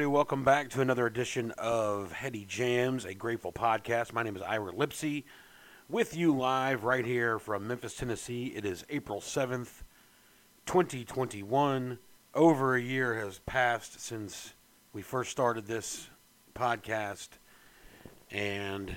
[0.00, 0.16] everybody.
[0.16, 4.14] Welcome back to another edition of Heady Jams, a grateful podcast.
[4.14, 5.24] My name is Ira Lipsy,
[5.90, 8.46] with you live right here from Memphis, Tennessee.
[8.56, 9.82] It is April 7th,
[10.64, 11.98] 2021.
[12.34, 14.54] Over a year has passed since
[14.94, 16.08] we first started this
[16.54, 17.28] podcast,
[18.30, 18.96] and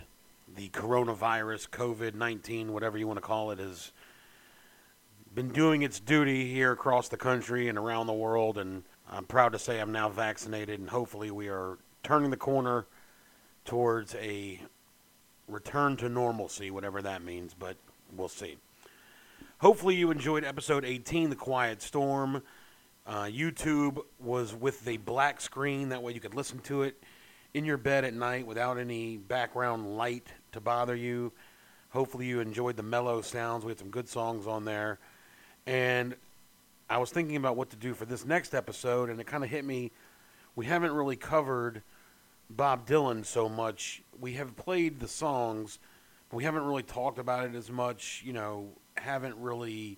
[0.55, 3.91] the coronavirus, COVID 19, whatever you want to call it, has
[5.35, 8.57] been doing its duty here across the country and around the world.
[8.57, 8.83] And
[9.15, 12.87] I'm proud to say I'm now vaccinated, and hopefully, we are turning the corner
[13.63, 14.59] towards a
[15.47, 17.77] return to normalcy, whatever that means, but
[18.15, 18.57] we'll see.
[19.59, 22.41] Hopefully, you enjoyed episode 18, The Quiet Storm.
[23.05, 27.03] Uh, YouTube was with the black screen, that way you could listen to it
[27.53, 31.31] in your bed at night without any background light to bother you.
[31.89, 33.63] Hopefully, you enjoyed the mellow sounds.
[33.63, 34.97] We had some good songs on there.
[35.67, 36.15] And
[36.93, 39.49] I was thinking about what to do for this next episode, and it kind of
[39.49, 39.91] hit me.
[40.55, 41.81] We haven't really covered
[42.51, 44.03] Bob Dylan so much.
[44.19, 45.79] We have played the songs,
[46.29, 48.21] but we haven't really talked about it as much.
[48.23, 49.97] You know, haven't really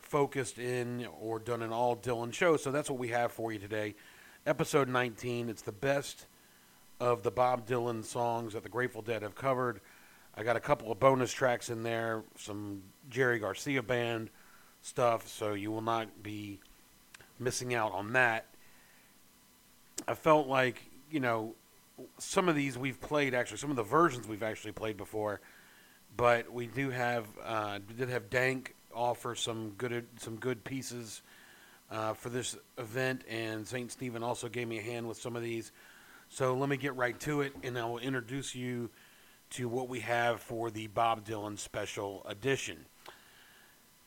[0.00, 2.58] focused in or done an all Dylan show.
[2.58, 3.94] So that's what we have for you today.
[4.44, 5.48] Episode 19.
[5.48, 6.26] It's the best
[7.00, 9.80] of the Bob Dylan songs that the Grateful Dead have covered.
[10.34, 14.28] I got a couple of bonus tracks in there, some Jerry Garcia band
[14.84, 16.60] stuff, so you will not be
[17.38, 18.44] missing out on that.
[20.06, 21.54] I felt like, you know,
[22.18, 25.40] some of these we've played actually, some of the versions we've actually played before,
[26.16, 31.22] but we do have uh, we did have Dank offer some good some good pieces
[31.90, 35.42] uh, for this event, and Saint Stephen also gave me a hand with some of
[35.42, 35.72] these.
[36.28, 38.90] So let me get right to it, and I will introduce you
[39.50, 42.84] to what we have for the Bob Dylan special edition.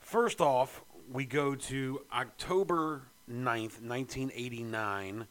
[0.08, 5.28] First off, we go to October 9th, 1989.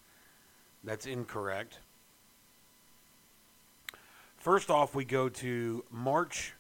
[0.85, 1.79] That's incorrect.
[4.37, 6.53] First off, we go to March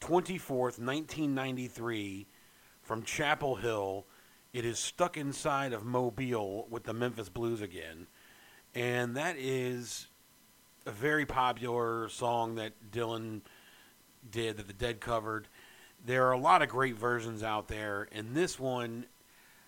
[0.00, 2.26] 24th, 1993,
[2.82, 4.04] from Chapel Hill.
[4.52, 8.08] It is stuck inside of Mobile with the Memphis Blues again.
[8.74, 10.08] And that is
[10.86, 13.42] a very popular song that Dylan
[14.28, 15.46] did, that the Dead covered.
[16.06, 19.06] There are a lot of great versions out there, and this one,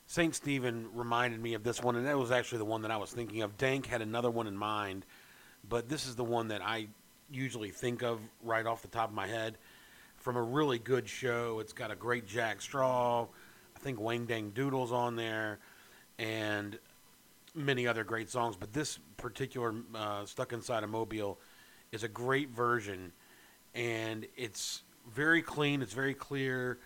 [0.06, 0.35] St.
[0.35, 3.11] Stephen reminded me of this one, and that was actually the one that I was
[3.11, 3.56] thinking of.
[3.56, 5.06] Dank had another one in mind,
[5.67, 6.88] but this is the one that I
[7.31, 9.56] usually think of right off the top of my head
[10.19, 11.59] from a really good show.
[11.61, 13.27] It's got a great Jack Straw.
[13.75, 15.59] I think Wang Dang Doodle's on there,
[16.19, 16.79] and
[17.55, 18.56] many other great songs.
[18.56, 21.38] But this particular uh, Stuck Inside a Mobile
[21.93, 23.12] is a great version,
[23.75, 25.82] and it's very clean.
[25.82, 26.79] It's very clear.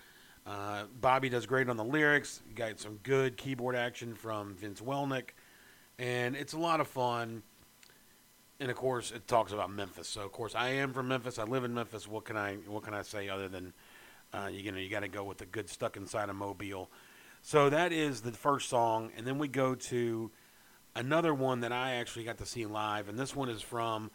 [0.47, 2.43] Uh, Bobby does great on the lyrics.
[2.49, 5.31] You got some good keyboard action from Vince Welnick,
[5.99, 7.43] and it's a lot of fun.
[8.59, 10.09] And of course, it talks about Memphis.
[10.09, 11.39] So of course, I am from Memphis.
[11.39, 12.07] I live in Memphis.
[12.09, 13.73] What can I what can I say other than
[14.33, 16.91] uh, you know you got to go with the good stuck inside a mobile.
[17.43, 20.31] So that is the first song, and then we go to
[20.95, 24.11] another one that I actually got to see live, and this one is from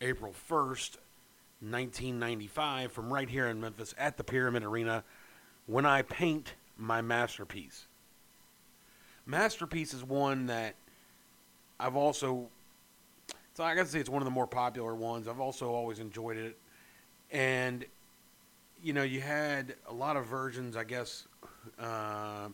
[0.00, 0.96] April first,
[1.60, 5.04] 1995, from right here in Memphis at the Pyramid Arena.
[5.66, 7.86] When I paint my masterpiece.
[9.26, 10.74] Masterpiece is one that
[11.78, 12.48] I've also
[13.54, 15.28] so I gotta say it's one of the more popular ones.
[15.28, 16.56] I've also always enjoyed it,
[17.30, 17.84] and
[18.82, 20.76] you know you had a lot of versions.
[20.76, 21.26] I guess
[21.78, 22.48] uh,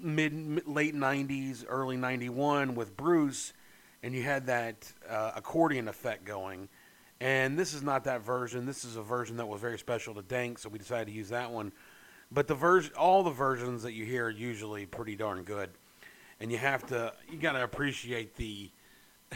[0.00, 3.52] mid, mid late '90s, early '91 with Bruce,
[4.02, 6.68] and you had that uh, accordion effect going.
[7.20, 8.66] And this is not that version.
[8.66, 11.28] This is a version that was very special to Dank, so we decided to use
[11.28, 11.72] that one.
[12.30, 15.70] But the version, all the versions that you hear are usually pretty darn good,
[16.40, 18.70] and you have to, you got to appreciate the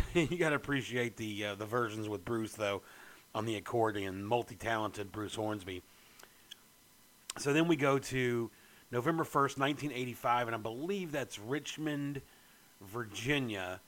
[0.15, 2.83] you got to appreciate the uh, the versions with Bruce though
[3.35, 5.83] on the accordion, multi-talented Bruce Hornsby.
[7.39, 8.51] So then we go to
[8.91, 12.23] November 1st, 1985 and I believe that's Richmond,
[12.81, 13.81] Virginia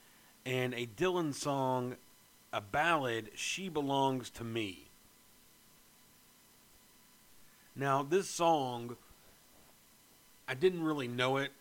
[0.47, 1.97] and a Dylan song,
[2.53, 4.89] a ballad, She Belongs to Me.
[7.77, 8.97] Now, this song
[10.49, 11.53] I didn't really know it,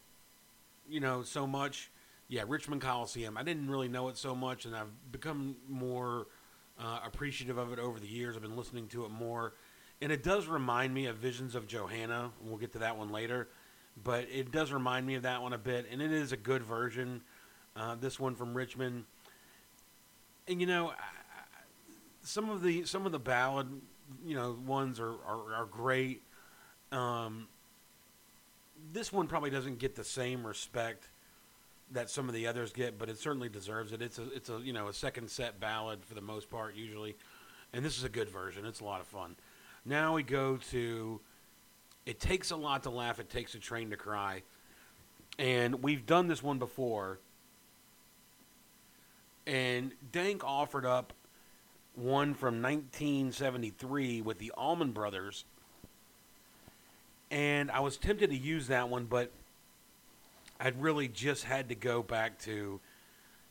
[0.90, 1.92] you know, so much
[2.30, 3.38] yeah, Richmond Coliseum.
[3.38, 6.28] I didn't really know it so much, and I've become more
[6.80, 8.36] uh, appreciative of it over the years.
[8.36, 9.54] I've been listening to it more,
[10.00, 12.30] and it does remind me of Visions of Johanna.
[12.44, 13.50] We'll get to that one later,
[14.04, 16.62] but it does remind me of that one a bit, and it is a good
[16.62, 17.22] version.
[17.76, 19.06] Uh, this one from Richmond,
[20.50, 20.94] and you know,
[22.24, 23.68] some of the some of the ballad,
[24.26, 26.24] you know, ones are are, are great.
[26.92, 27.48] Um,
[28.92, 31.10] this one probably doesn't get the same respect
[31.92, 34.02] that some of the others get, but it certainly deserves it.
[34.02, 37.16] It's a it's a you know a second set ballad for the most part usually,
[37.72, 38.66] and this is a good version.
[38.66, 39.36] It's a lot of fun.
[39.86, 41.22] Now we go to
[42.06, 43.20] it takes a lot to laugh.
[43.20, 44.42] It takes a train to cry,
[45.38, 47.20] and we've done this one before.
[49.50, 51.12] And Dank offered up
[51.96, 55.44] one from 1973 with the Allman Brothers,
[57.32, 59.32] and I was tempted to use that one, but
[60.60, 62.80] I'd really just had to go back to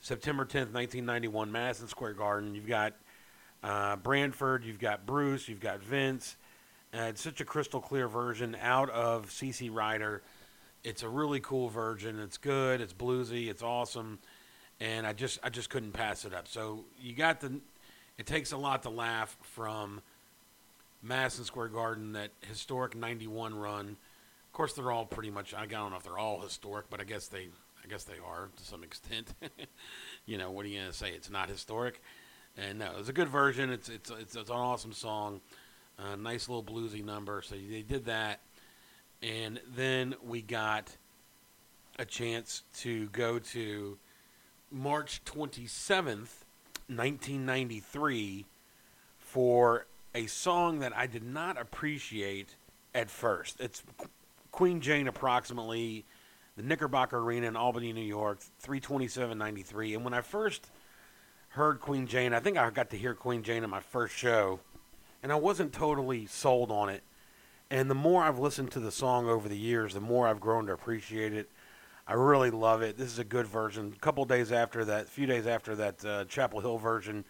[0.01, 2.55] September 10th, 1991, Madison Square Garden.
[2.55, 2.93] You've got
[3.65, 6.37] uh, Branford, you've got Bruce, you've got Vince.
[6.95, 10.23] Uh, it's such a crystal clear version out of CC Rider.
[10.85, 12.21] It's a really cool version.
[12.21, 12.81] It's good.
[12.81, 13.49] It's bluesy.
[13.49, 14.21] It's awesome,
[14.81, 16.49] and I just I just couldn't pass it up.
[16.49, 17.61] So you got the.
[18.17, 20.01] It takes a lot to laugh from
[21.03, 23.89] Madison Square Garden, that historic '91 run.
[23.89, 25.55] Of course, they're all pretty much.
[25.55, 27.49] I don't know if they're all historic, but I guess they.
[27.83, 29.33] I guess they are to some extent.
[30.27, 31.11] you know, what are you gonna say?
[31.11, 32.03] It's not historic,
[32.57, 33.71] and no, it's a good version.
[33.71, 35.41] It's it's it's, it's an awesome song,
[35.99, 37.41] a nice little bluesy number.
[37.41, 38.41] So they did that,
[39.23, 40.95] and then we got
[41.99, 43.97] a chance to go to
[44.71, 46.45] March twenty seventh,
[46.89, 48.47] nineteen ninety three,
[49.19, 52.57] for a song that I did not appreciate
[52.95, 53.61] at first.
[53.61, 53.83] It's
[54.51, 56.05] Queen Jane approximately
[56.57, 59.95] the Knickerbocker Arena in Albany, New York, 327.93.
[59.95, 60.71] And when I first
[61.51, 64.59] heard Queen Jane, I think I got to hear Queen Jane in my first show,
[65.23, 67.05] and I wasn't totally sold on it.
[67.71, 70.67] And the more I've listened to the song over the years, the more I've grown
[70.67, 71.49] to appreciate it.
[72.09, 72.97] I really love it.
[72.97, 73.93] This is a good version.
[73.95, 77.23] A couple days after that, a few days after that uh, Chapel Hill version,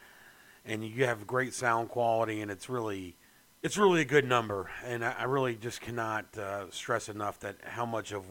[0.65, 3.17] and you have great sound quality, and it's really,
[3.61, 4.71] it's really a good number.
[4.87, 8.25] And I, I really just cannot uh, stress enough that how much of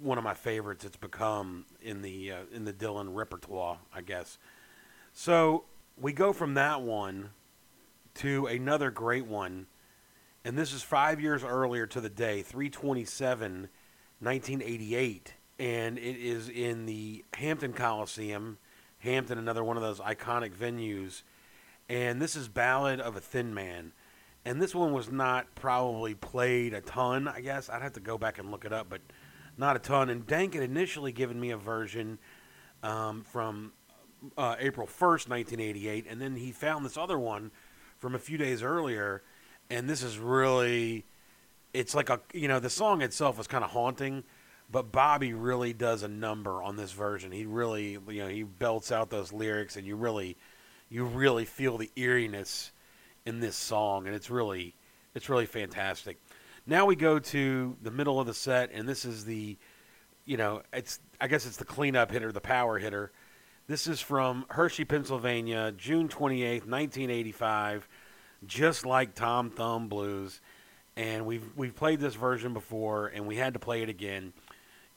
[0.00, 4.38] one of my favorites it's become in the uh, in the Dylan repertoire, I guess.
[5.12, 5.64] So
[6.00, 7.30] we go from that one
[8.16, 9.66] to another great one,
[10.44, 13.68] and this is five years earlier to the day, 327,
[14.20, 18.58] 1988, and it is in the Hampton Coliseum.
[18.98, 21.22] Hampton, another one of those iconic venues,
[21.88, 23.92] and this is Ballad of a Thin Man.
[24.46, 27.70] And this one was not probably played a ton, I guess.
[27.70, 29.00] I'd have to go back and look it up, but
[29.56, 30.10] not a ton.
[30.10, 32.18] And Dank had initially given me a version
[32.82, 33.72] um, from
[34.36, 37.50] uh, April 1st, 1988, and then he found this other one
[37.98, 39.22] from a few days earlier,
[39.70, 41.04] and this is really,
[41.72, 44.24] it's like a, you know, the song itself is kind of haunting,
[44.70, 47.32] but Bobby really does a number on this version.
[47.32, 50.36] He really, you know, he belts out those lyrics, and you really,
[50.88, 52.72] you really feel the eeriness
[53.26, 54.74] in this song, and it's really,
[55.14, 56.18] it's really fantastic.
[56.66, 59.58] Now we go to the middle of the set, and this is the,
[60.24, 63.12] you know, it's I guess it's the cleanup hitter, the power hitter.
[63.66, 67.88] This is from Hershey, Pennsylvania, June 28th, 1985,
[68.46, 70.40] just like Tom Thumb Blues.
[70.96, 74.32] And we've we've played this version before, and we had to play it again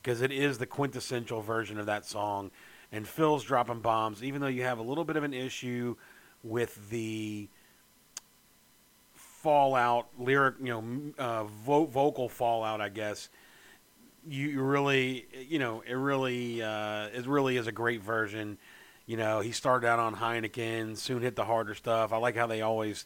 [0.01, 2.51] because it is the quintessential version of that song.
[2.91, 5.95] And Phil's dropping bombs, even though you have a little bit of an issue
[6.43, 7.49] with the
[9.13, 13.29] fallout, lyric, you know, uh, vo- vocal fallout, I guess.
[14.27, 18.57] You you really, you know, it really, uh, it really is a great version.
[19.05, 22.11] You know, he started out on Heineken, soon hit the harder stuff.
[22.11, 23.05] I like how they always,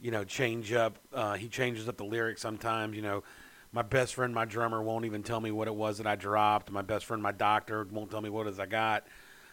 [0.00, 0.98] you know, change up.
[1.12, 2.94] Uh, he changes up the lyrics sometimes.
[2.94, 3.24] You know,
[3.72, 6.70] my best friend, my drummer, won't even tell me what it was that I dropped.
[6.70, 9.06] My best friend, my doctor, won't tell me what it is I got.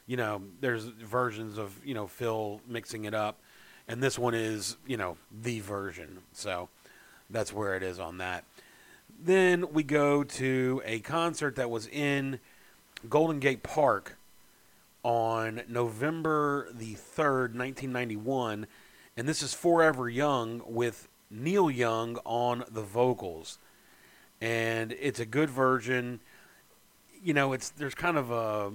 [0.07, 3.39] You know, there's versions of you know Phil mixing it up.
[3.87, 6.19] And this one is you know the version.
[6.33, 6.69] So
[7.29, 8.43] that's where it is on that.
[9.19, 12.39] Then we go to a concert that was in
[13.07, 14.17] golden gate park
[15.03, 18.65] on november the 3rd 1991
[19.15, 23.59] and this is forever young with neil young on the vocals
[24.41, 26.19] and it's a good version
[27.23, 28.71] you know it's there's kind of a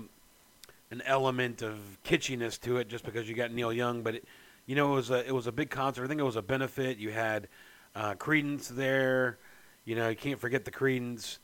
[0.90, 4.24] an element of kitschiness to it just because you got neil young but it,
[4.66, 6.04] you know, it was a it was a big concert.
[6.04, 6.98] I think it was a benefit.
[6.98, 7.48] You had
[7.94, 9.38] uh, Creedence there.
[9.84, 11.38] You know, you can't forget the Creedence,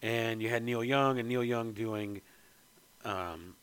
[0.00, 2.22] and you had Neil Young and Neil Young doing
[3.04, 3.54] um,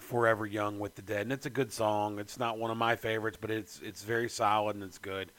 [0.00, 2.18] "Forever Young" with the Dead, and it's a good song.
[2.18, 5.30] It's not one of my favorites, but it's it's very solid and it's good.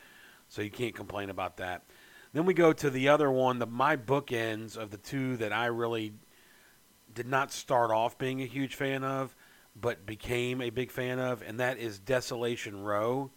[0.49, 1.83] So you can't complain about that.
[2.33, 5.65] Then we go to the other one, the my bookends of the two that I
[5.65, 6.13] really
[7.13, 9.35] did not start off being a huge fan of,
[9.75, 13.31] but became a big fan of, and that is Desolation Row.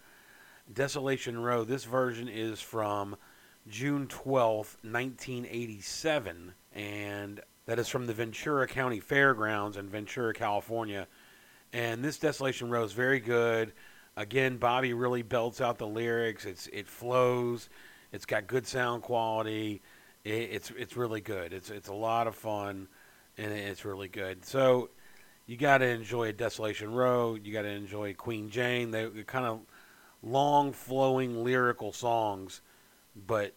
[0.73, 3.17] Desolation Row, this version is from
[3.69, 11.07] June 12th, 1987, and that is from the Ventura County Fairgrounds in Ventura, California.
[11.73, 13.73] And this Desolation Row is very good.
[14.17, 16.45] Again, Bobby really belts out the lyrics.
[16.45, 17.71] It's it flows.
[18.13, 19.83] It's got good sound quality.
[20.25, 21.53] It, it's it's really good.
[21.53, 22.89] It's it's a lot of fun,
[23.39, 24.45] and it's really good.
[24.45, 24.91] So
[25.47, 27.35] you got to enjoy Desolation Row.
[27.35, 28.91] You got to enjoy Queen Jane.
[28.91, 29.61] They, they're kind of
[30.23, 32.61] long, flowing, lyrical songs,
[33.27, 33.55] but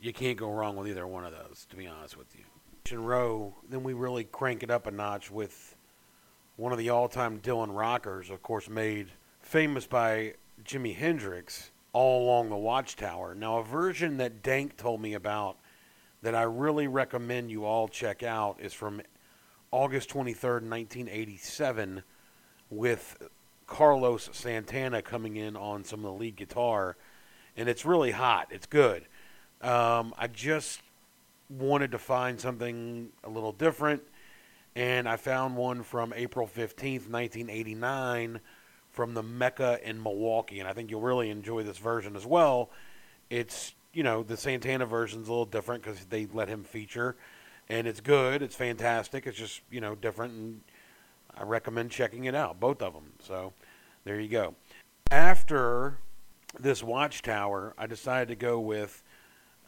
[0.00, 1.66] you can't go wrong with either one of those.
[1.70, 2.44] To be honest with you,
[2.84, 3.54] Desolation Row.
[3.68, 5.76] Then we really crank it up a notch with
[6.56, 9.08] one of the all-time Dylan rockers, of course, made
[9.40, 13.34] famous by Jimi Hendrix all along the Watchtower.
[13.34, 15.56] Now, a version that Dank told me about
[16.22, 19.02] that I really recommend you all check out is from
[19.70, 22.02] August 23rd, 1987,
[22.70, 23.28] with
[23.66, 26.96] Carlos Santana coming in on some of the lead guitar.
[27.56, 28.48] And it's really hot.
[28.50, 29.04] It's good.
[29.60, 30.80] Um, I just
[31.50, 34.02] wanted to find something a little different,
[34.74, 38.40] and I found one from April 15th, 1989
[38.92, 42.70] from the Mecca in Milwaukee, and I think you'll really enjoy this version as well.
[43.30, 47.16] It's you know the Santana version's a little different because they let him feature,
[47.68, 48.42] and it's good.
[48.42, 49.26] It's fantastic.
[49.26, 50.60] It's just you know different, and
[51.36, 53.12] I recommend checking it out, both of them.
[53.20, 53.54] So
[54.04, 54.54] there you go.
[55.10, 55.98] After
[56.58, 59.02] this Watchtower, I decided to go with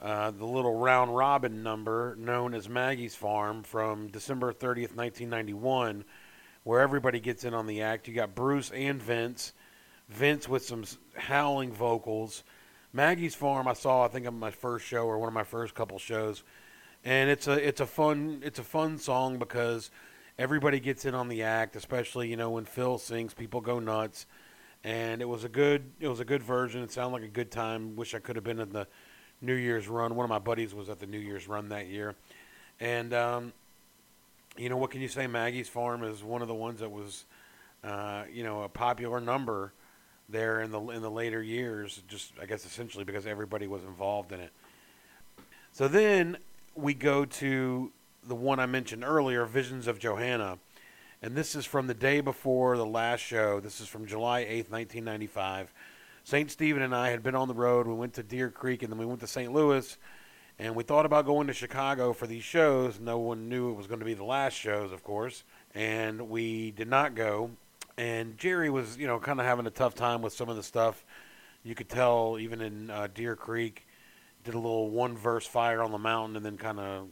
[0.03, 6.05] uh, the little round robin number known as Maggie's Farm from December 30th, 1991
[6.65, 8.09] where everybody gets in on the act.
[8.09, 9.53] You got Bruce and Vince.
[10.09, 10.85] Vince with some
[11.17, 12.43] howling vocals.
[12.93, 15.75] Maggie's Farm I saw I think on my first show or one of my first
[15.75, 16.43] couple shows.
[17.05, 19.91] And it's a it's a fun it's a fun song because
[20.39, 24.27] everybody gets in on the act, especially, you know, when Phil sings, people go nuts.
[24.83, 26.83] And it was a good it was a good version.
[26.83, 27.97] It sounded like a good time.
[27.97, 28.87] Wish I could have been in the
[29.41, 30.15] New Year's run.
[30.15, 32.15] One of my buddies was at the New Year's run that year.
[32.81, 33.53] And um,
[34.57, 35.27] you know, what can you say?
[35.27, 37.25] Maggie's Farm is one of the ones that was,
[37.83, 39.73] uh, you know, a popular number
[40.29, 42.03] there in the in the later years.
[42.09, 44.53] Just I guess essentially because everybody was involved in it.
[45.73, 46.39] So then
[46.75, 47.93] we go to
[48.27, 50.59] the one I mentioned earlier, Visions of Johanna,
[51.21, 53.61] and this is from the day before the last show.
[53.61, 55.73] This is from July eighth, nineteen ninety five.
[56.27, 56.51] St.
[56.51, 57.87] Stephen and I had been on the road.
[57.87, 59.53] We went to Deer Creek and then we went to St.
[59.53, 59.99] Louis
[60.59, 63.01] and we thought about going to Chicago for these shows.
[63.01, 65.43] No one knew it was going to be the last shows, of course.
[65.75, 67.51] And we did not go.
[67.97, 70.63] And Jerry was, you know, kind of having a tough time with some of the
[70.63, 71.05] stuff.
[71.65, 73.87] You could tell even in uh, Deer Creek,
[74.45, 77.09] did a little one verse fire on the mountain and then kind of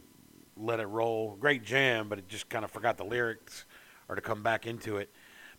[0.55, 1.35] let it roll.
[1.39, 3.65] Great jam, but it just kind of forgot the lyrics
[4.07, 5.09] or to come back into it.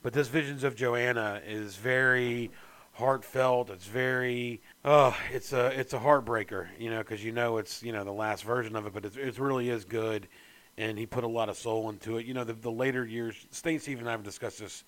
[0.03, 2.51] But this Visions of Johanna is very
[2.93, 3.71] heartfelt.
[3.71, 7.93] It's very oh, it's a it's a heartbreaker, you know, because you know it's you
[7.93, 10.29] know the last version of it, but it, it really is good,
[10.77, 12.27] and he put a lot of soul into it.
[12.27, 14.85] You know, the, the later years, State Steve and I have discussed this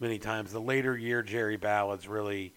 [0.00, 0.52] many times.
[0.52, 2.54] The later year Jerry ballads really,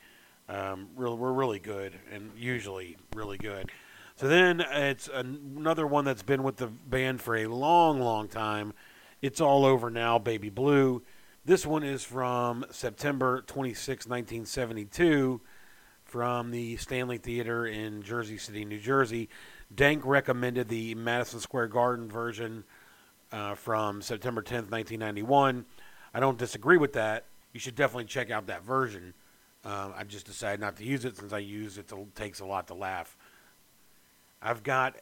[0.49, 3.71] um, really were really good, and usually really good.
[4.17, 8.73] So then it's another one that's been with the band for a long, long time.
[9.21, 11.03] It's all over now, Baby Blue.
[11.43, 15.41] This one is from September 26, 1972,
[16.15, 19.27] from the Stanley Theater in Jersey City, New Jersey.
[19.75, 22.63] Dank recommended the Madison Square Garden version
[23.33, 25.65] uh, from September 10th, 1991.
[26.13, 27.25] I don't disagree with that.
[27.51, 29.13] You should definitely check out that version.
[29.65, 31.91] Uh, I just decided not to use it since I use it.
[31.91, 33.17] It takes a lot to laugh.
[34.41, 34.95] I've got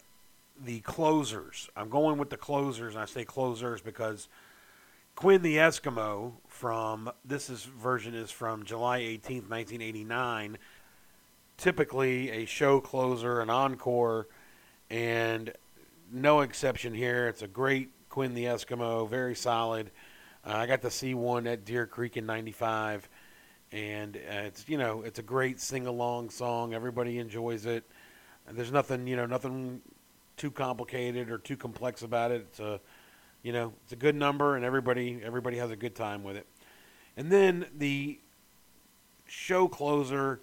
[0.59, 1.69] the closers.
[1.75, 4.29] I'm going with the closers, and I say closers because
[5.15, 10.57] Quinn the Eskimo from this is version is from July 18th, 1989.
[11.57, 14.27] Typically a show closer, an encore,
[14.89, 15.53] and
[16.11, 17.27] no exception here.
[17.27, 19.91] It's a great Quinn the Eskimo, very solid.
[20.45, 23.07] Uh, I got to see one at Deer Creek in '95,
[23.71, 26.73] and uh, it's you know it's a great sing along song.
[26.73, 27.83] Everybody enjoys it.
[28.51, 29.81] There's nothing you know nothing
[30.37, 32.41] too complicated or too complex about it.
[32.49, 32.79] It's a
[33.43, 36.47] you know, it's a good number, and everybody everybody has a good time with it.
[37.15, 38.19] And then the
[39.27, 40.39] show closer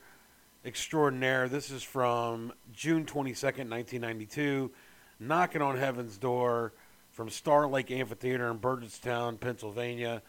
[0.64, 1.48] extraordinaire.
[1.48, 4.70] This is from June 22nd, 1992.
[5.18, 6.72] Knocking on Heaven's Door
[7.12, 10.22] from Star Lake Amphitheater in Burgettstown, Pennsylvania.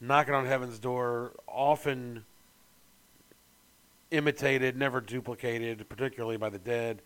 [0.00, 2.24] Knocking on Heaven's Door, often
[4.10, 7.02] imitated, never duplicated, particularly by the Dead.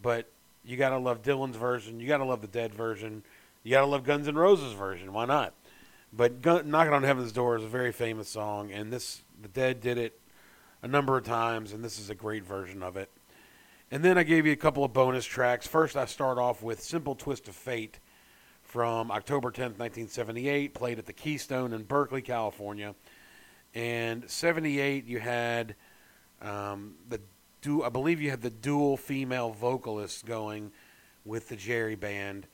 [0.00, 0.30] But
[0.64, 2.00] you gotta love Dylan's version.
[2.00, 3.22] You gotta love the Dead version.
[3.62, 5.12] You gotta love Guns N' Roses version.
[5.12, 5.54] Why not?
[6.12, 9.98] But "Knocking on Heaven's Door" is a very famous song, and this the Dead did
[9.98, 10.20] it
[10.82, 13.10] a number of times, and this is a great version of it.
[13.90, 15.66] And then I gave you a couple of bonus tracks.
[15.66, 17.98] First, I start off with "Simple Twist of Fate"
[18.62, 22.94] from October 10th, 1978, played at the Keystone in Berkeley, California.
[23.74, 25.76] And 78, you had
[26.42, 27.20] um, the
[27.62, 30.72] du- I believe you had the dual female vocalists going
[31.24, 32.46] with the Jerry Band,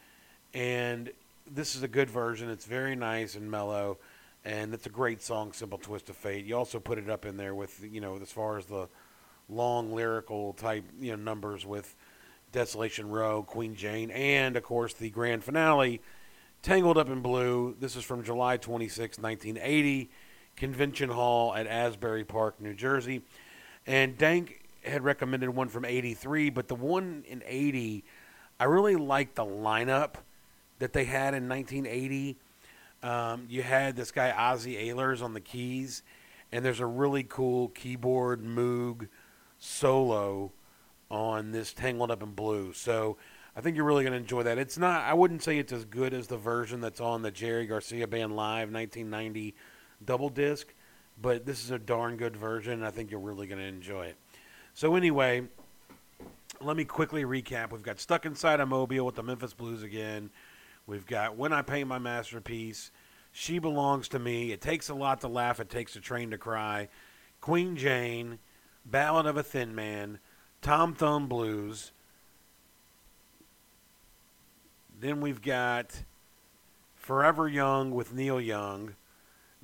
[0.52, 1.10] and
[1.50, 2.50] this is a good version.
[2.50, 3.98] It's very nice and mellow,
[4.44, 7.36] and it's a great song, "Simple Twist of Fate." You also put it up in
[7.36, 8.88] there with you know as far as the
[9.48, 11.94] long lyrical type you know numbers with
[12.52, 16.00] Desolation Row, Queen Jane, and of course the grand finale,
[16.62, 17.74] Tangled Up in Blue.
[17.80, 20.10] This is from July 26, 1980,
[20.56, 23.22] Convention Hall at Asbury Park, New Jersey.
[23.86, 28.04] And Dank had recommended one from 83, but the one in 80,
[28.60, 30.14] I really liked the lineup
[30.78, 32.36] that they had in 1980.
[33.02, 36.02] Um, you had this guy Ozzie Ahlers on the keys,
[36.52, 39.08] and there's a really cool keyboard Moog
[39.58, 40.52] solo
[41.10, 42.72] on this Tangled Up in Blue.
[42.72, 43.16] So
[43.56, 44.58] I think you're really going to enjoy that.
[44.58, 47.66] It's not, I wouldn't say it's as good as the version that's on the Jerry
[47.66, 49.54] Garcia Band Live 1990
[50.04, 50.72] double disc,
[51.20, 52.72] but this is a darn good version.
[52.72, 54.16] And I think you're really going to enjoy it.
[54.74, 55.42] So, anyway,
[56.62, 57.72] let me quickly recap.
[57.72, 60.30] We've got Stuck Inside a Mobile with the Memphis Blues again.
[60.86, 62.90] We've got When I Paint My Masterpiece.
[63.30, 64.52] She Belongs to Me.
[64.52, 65.60] It Takes a Lot to Laugh.
[65.60, 66.88] It Takes a Train to Cry.
[67.40, 68.38] Queen Jane.
[68.84, 70.18] Ballad of a Thin Man.
[70.60, 71.92] Tom Thumb Blues.
[75.00, 76.02] Then we've got
[76.94, 78.94] Forever Young with Neil Young.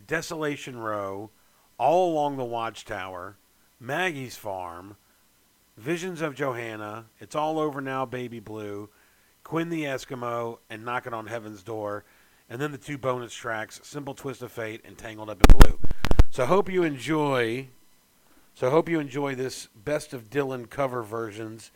[0.06, 1.30] Desolation Row.
[1.78, 3.36] All Along the Watchtower.
[3.78, 4.96] Maggie's Farm.
[5.76, 7.06] Visions of Johanna.
[7.20, 8.88] It's All Over Now, Baby Blue.
[9.48, 12.04] Quinn the Eskimo, and Knocking on Heaven's Door,
[12.50, 15.78] and then the two bonus tracks, Simple Twist of Fate and Tangled Up in Blue.
[16.28, 17.68] So I hope you enjoy.
[18.52, 21.70] So hope you enjoy this best of Dylan cover versions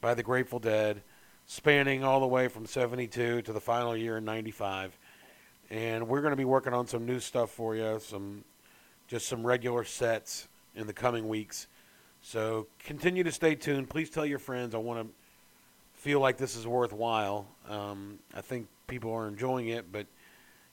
[0.00, 1.02] by the Grateful Dead,
[1.44, 4.98] spanning all the way from '72 to the final year in '95.
[5.68, 8.42] And we're going to be working on some new stuff for you, some
[9.06, 11.66] just some regular sets in the coming weeks.
[12.22, 13.90] So continue to stay tuned.
[13.90, 14.74] Please tell your friends.
[14.74, 15.14] I want to
[16.02, 17.46] feel like this is worthwhile.
[17.68, 20.06] Um, I think people are enjoying it, but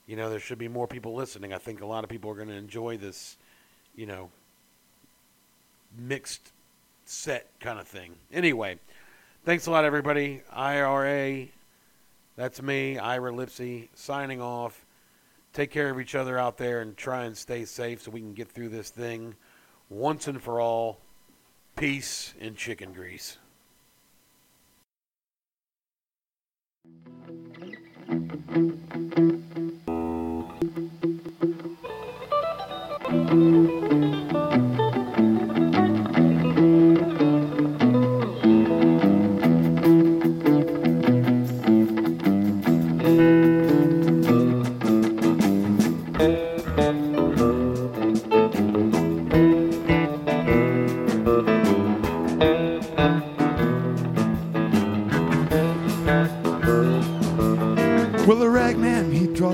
[0.08, 1.52] you know there should be more people listening.
[1.52, 3.36] I think a lot of people are going to enjoy this,
[3.94, 4.28] you know,
[5.96, 6.50] mixed
[7.04, 8.16] set kind of thing.
[8.32, 8.80] Anyway,
[9.44, 10.42] thanks a lot, everybody.
[10.52, 11.46] IRA,
[12.34, 14.84] that's me, Ira Lipsy, signing off.
[15.52, 18.34] Take care of each other out there and try and stay safe so we can
[18.34, 19.36] get through this thing
[19.88, 20.98] once and for all.
[21.76, 23.38] Peace and chicken grease.
[28.10, 28.18] Well,
[33.28, 33.89] the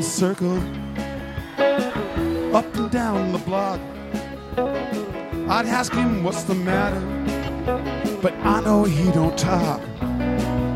[0.03, 0.59] circle
[2.55, 3.81] up and down the block.
[5.49, 7.01] I'd ask him what's the matter,
[8.23, 9.81] but I know he don't talk.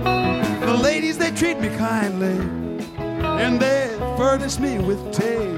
[0.04, 2.38] The ladies, they treat me kindly,
[3.44, 5.56] and they furnish me with tea.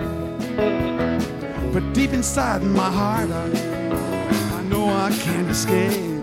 [1.73, 6.23] But deep inside my heart, I, I know I can't escape.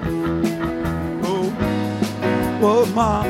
[1.23, 1.54] Oh,
[2.62, 3.25] oh, mom,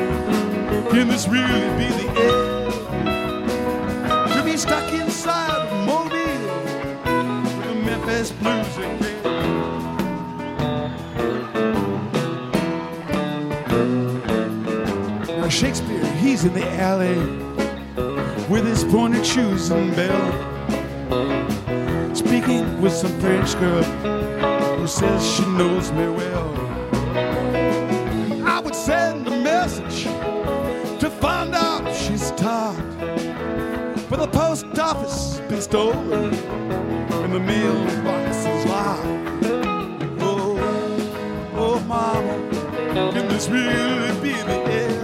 [0.90, 2.49] can this really be the end?
[16.30, 17.16] He's in the alley
[18.48, 20.34] with his pointed shoes and belt,
[22.16, 23.82] speaking with some French girl
[24.76, 26.54] who says she knows me well.
[28.46, 30.04] I would send a message
[31.00, 32.78] to find out she's tired.
[34.08, 36.32] But the post office has been stolen
[37.24, 39.04] and the mailbox is locked.
[40.20, 40.56] Oh,
[41.56, 42.36] oh, mama,
[43.12, 44.99] can this really be the end?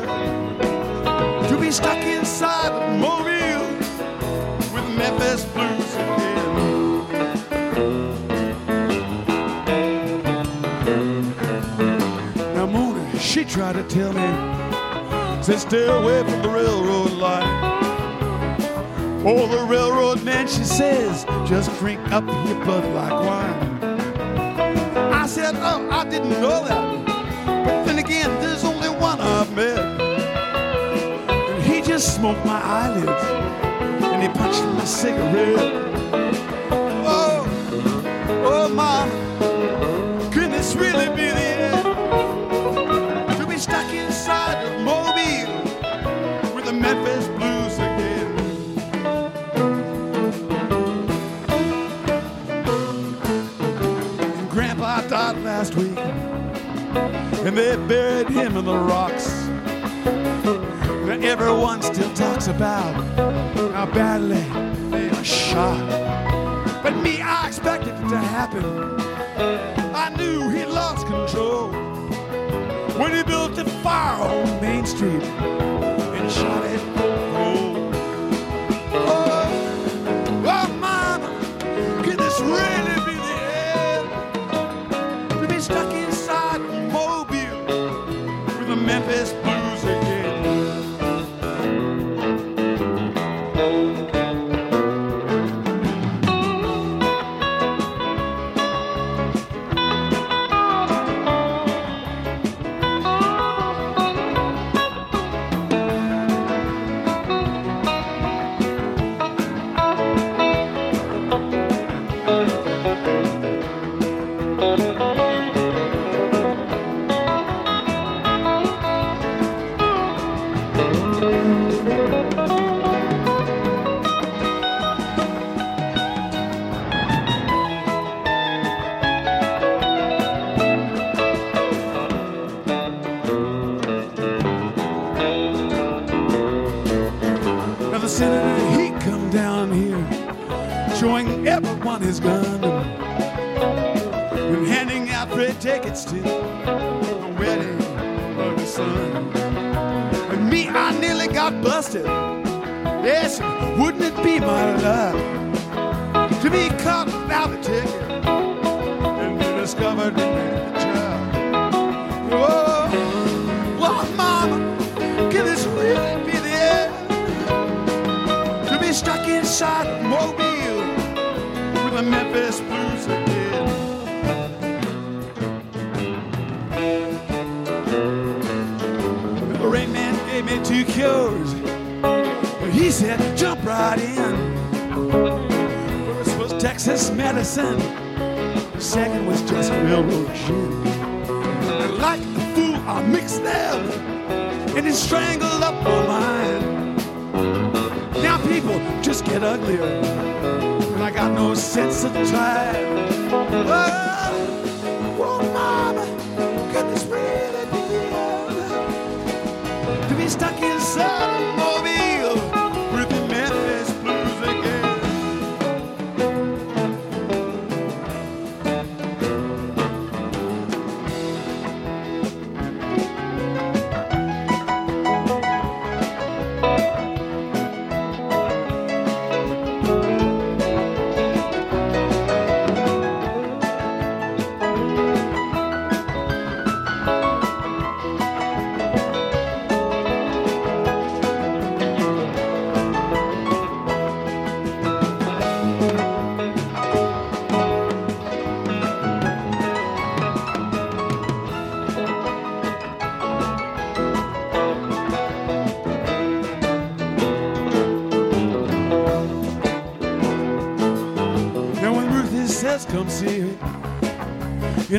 [1.77, 3.67] stuck inside the Mobile
[4.73, 7.05] with Memphis blues again.
[12.55, 17.77] Now Mooney, she tried to tell me, said stay away from the railroad line.
[19.27, 23.55] Oh, the railroad man, she says, just drink up your blood like wine.
[25.13, 26.86] I said, oh, I didn't know that.
[32.17, 33.25] Smoked my eyelids,
[34.03, 35.59] and he punched my cigarette.
[37.05, 37.45] Oh,
[38.43, 39.11] oh, mom,
[40.33, 41.85] could this really be the end?
[43.39, 45.53] To be stuck inside of Mobile
[46.55, 48.33] with the Memphis Blues again.
[54.49, 55.99] Grandpa died last week,
[57.45, 59.36] and they buried him in the rocks.
[61.27, 62.95] Everyone still talks about
[63.73, 64.45] how badly
[64.91, 66.83] they are shot.
[66.85, 68.65] But me, I expected it to happen.
[69.93, 71.71] I knew he lost control
[72.97, 74.06] when he built a fire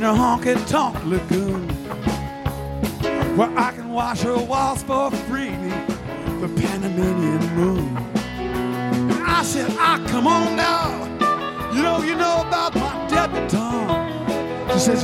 [0.07, 1.67] a honky tonk lagoon
[3.35, 5.51] where I can wash her walls for free,
[6.39, 7.97] the Panamanian moon.
[8.37, 11.03] And I said, ah, come on now.
[11.73, 14.71] You know, you know about my debutante.
[14.73, 15.03] She says,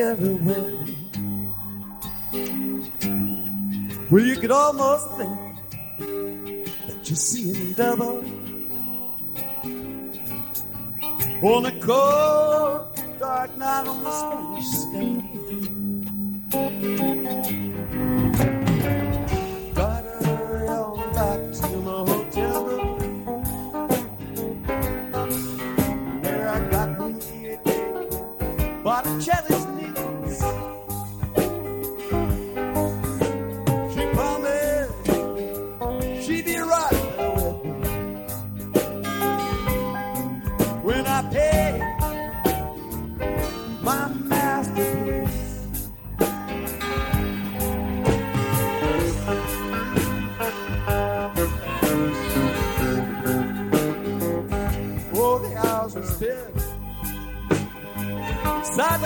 [0.00, 0.72] everywhere.
[4.10, 5.38] Well, you could almost think
[5.98, 8.24] that you're seeing double.
[11.42, 14.70] On a cold, dark night on the Spanish
[17.50, 17.65] sky.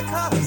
[0.00, 0.39] the cops.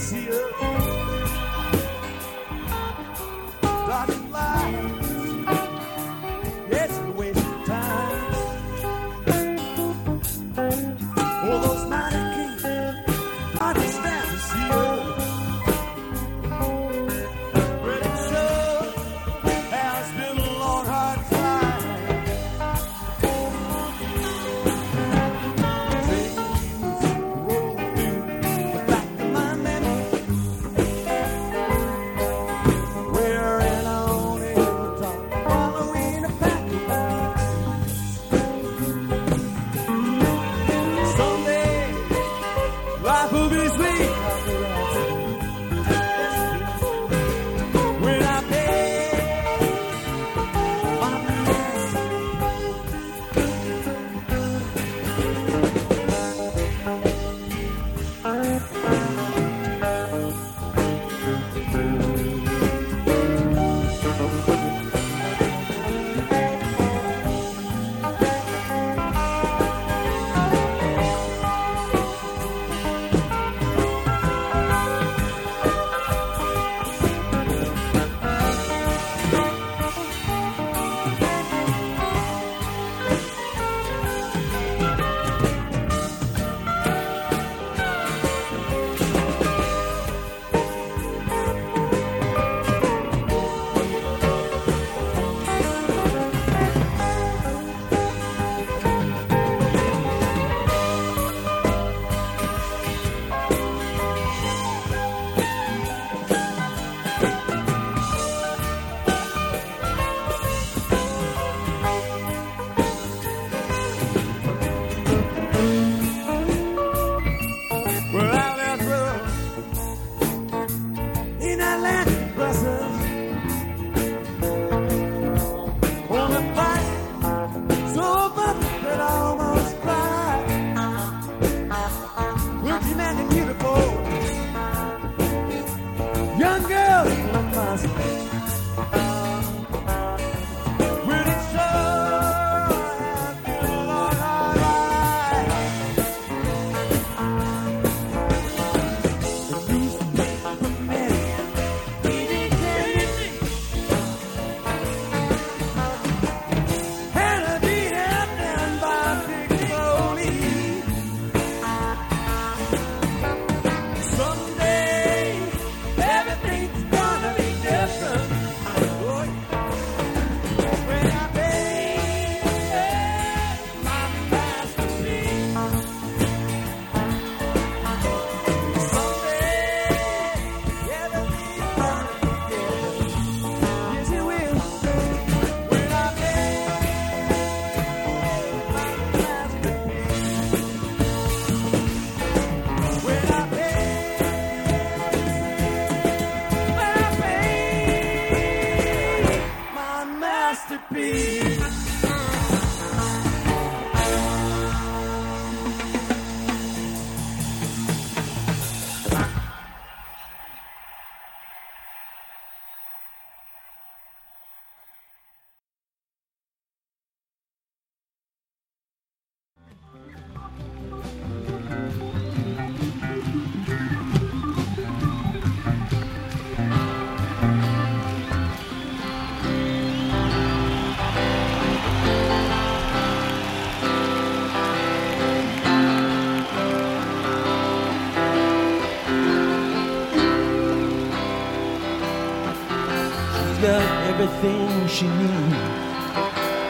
[244.24, 245.56] everything she needs.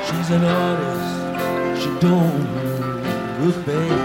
[0.08, 4.03] She's an artist, she don't look bad.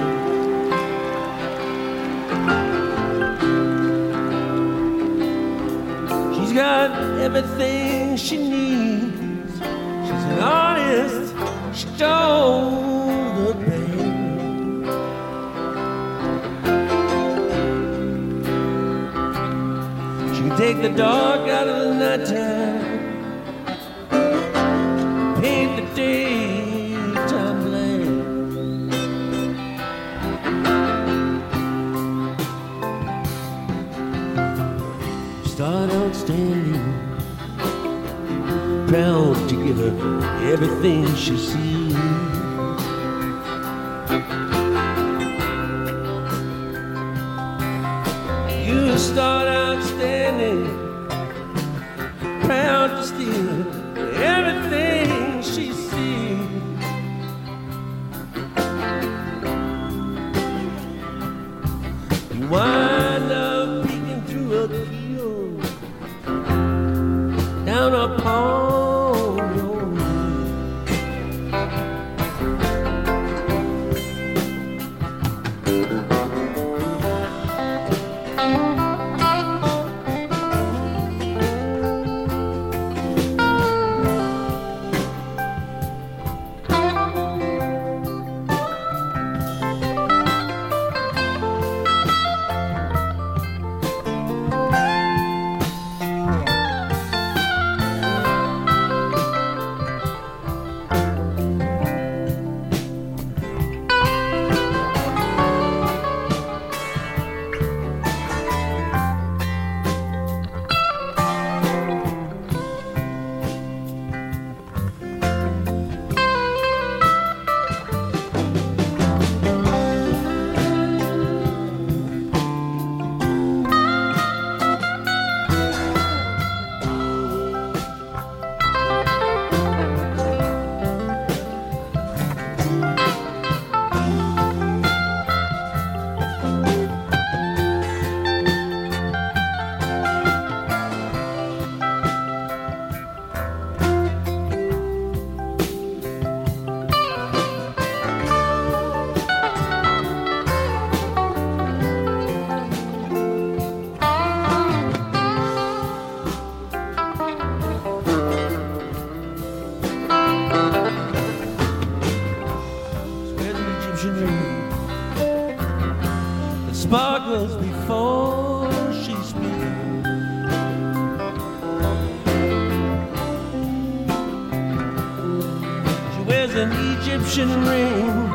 [176.59, 178.31] an Egyptian ring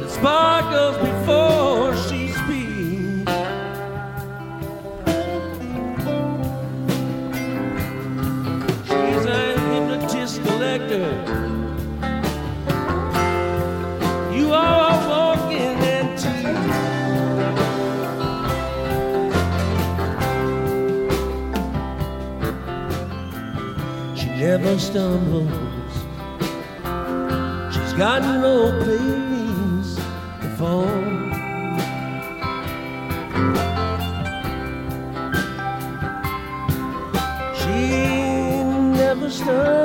[0.00, 1.47] that sparkles before.
[24.76, 25.94] stumbles.
[27.72, 29.94] She's got no place
[30.40, 30.86] to fall.
[37.54, 38.62] She
[38.98, 39.77] never stumbles.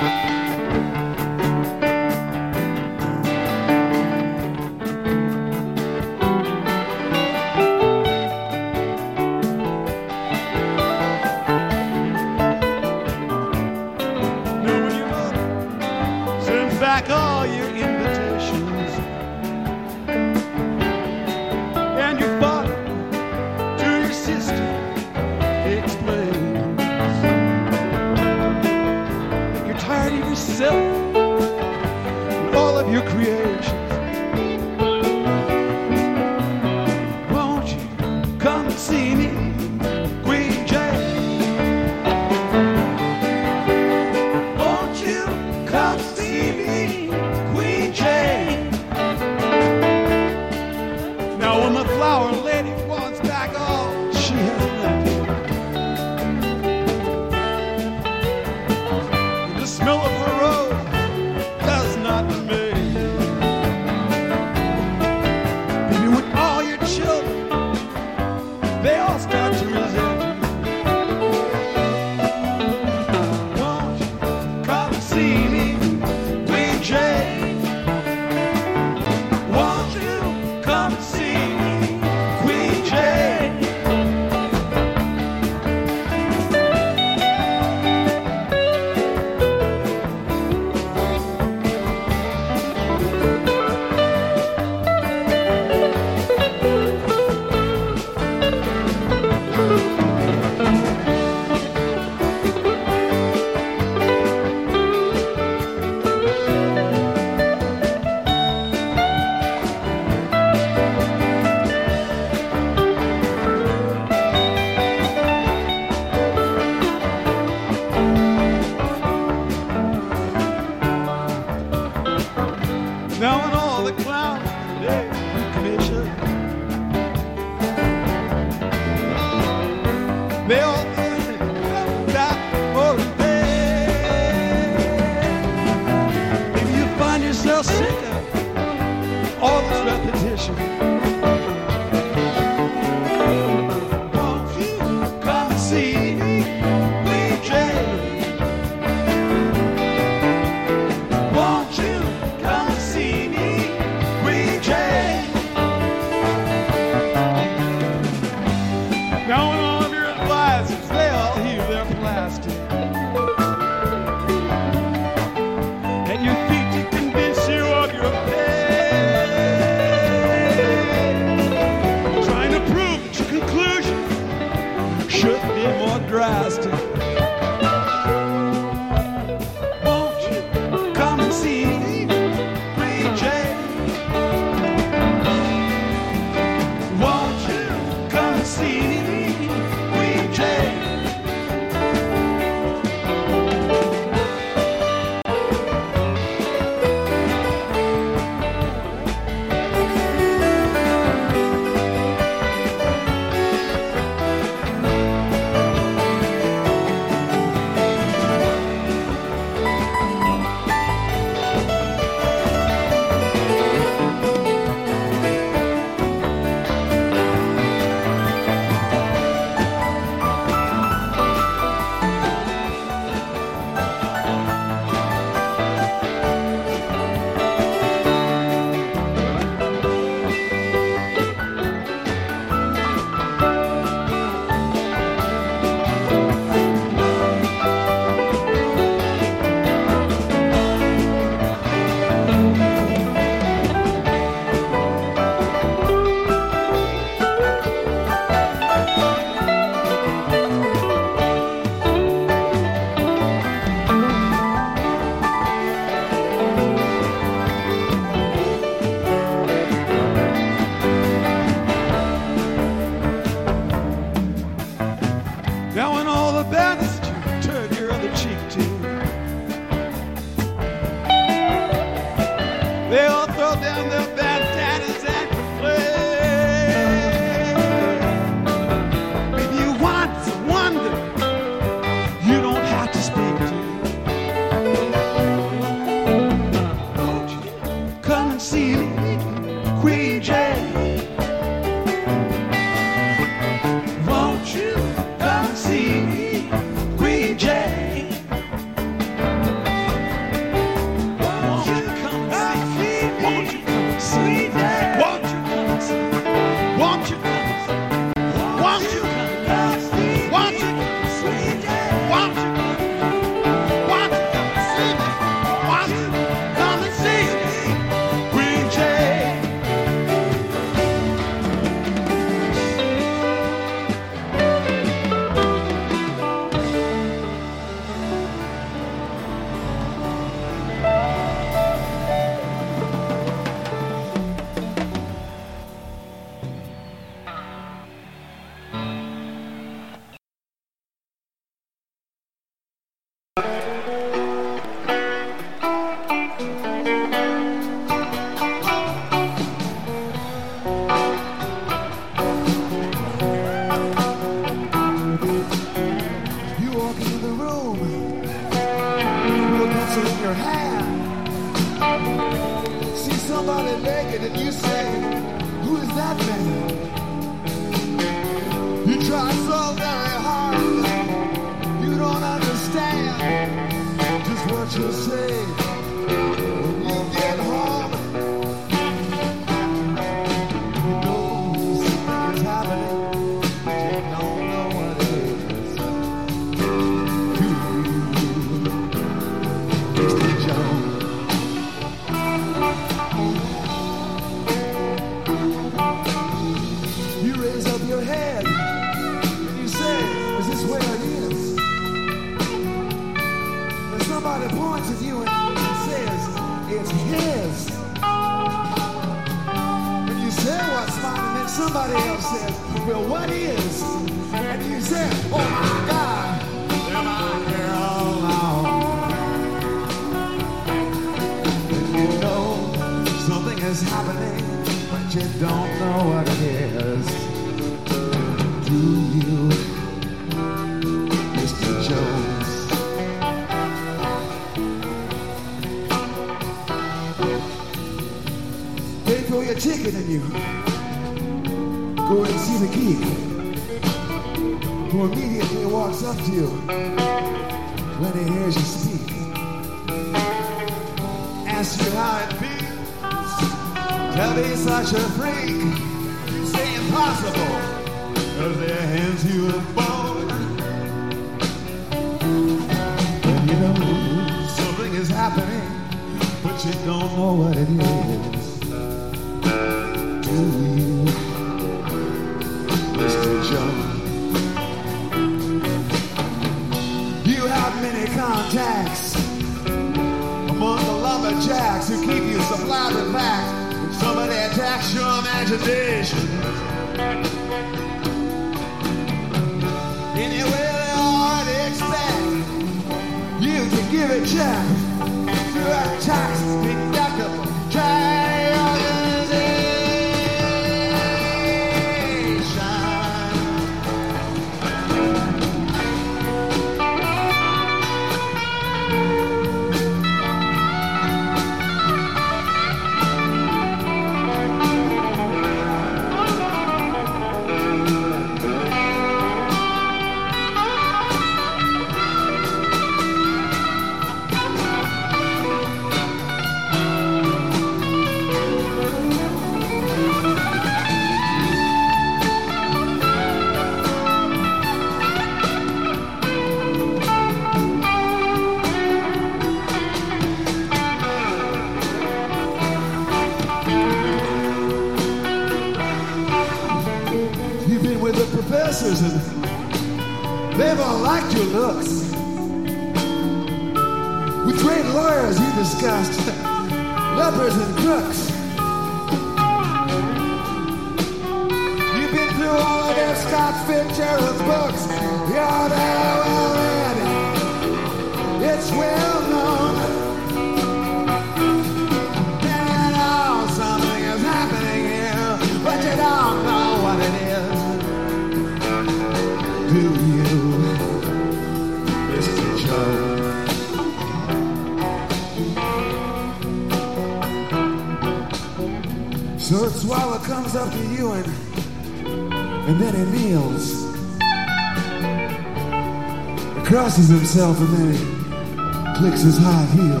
[597.31, 600.00] himself and then he clicks his high heel.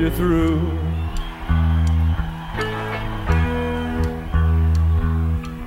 [0.00, 0.78] you through.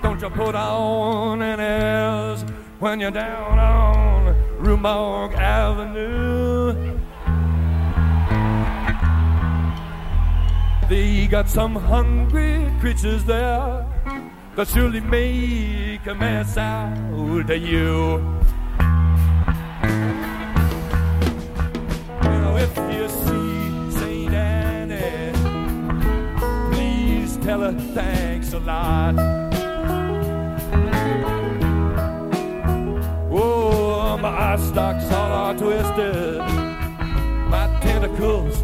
[0.02, 2.44] Don't you put on an airs
[2.80, 6.98] when you're down on Rumourg Avenue.
[10.90, 13.86] They got some hungry creatures there
[14.56, 18.33] that surely make a mess out of you.
[27.94, 29.16] thanks a lot.
[33.32, 36.38] Oh, my eye stalks all are twisted,
[37.50, 38.64] my tentacles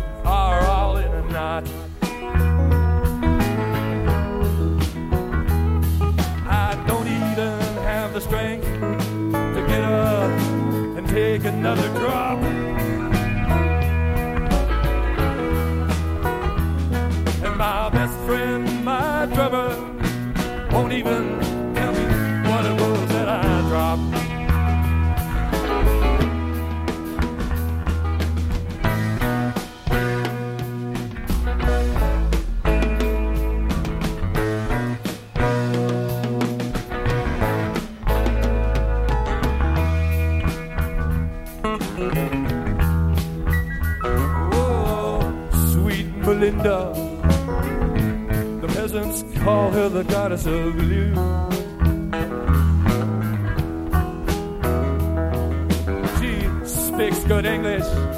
[48.61, 51.13] The peasants call her the goddess of blue.
[56.19, 58.08] She speaks good English.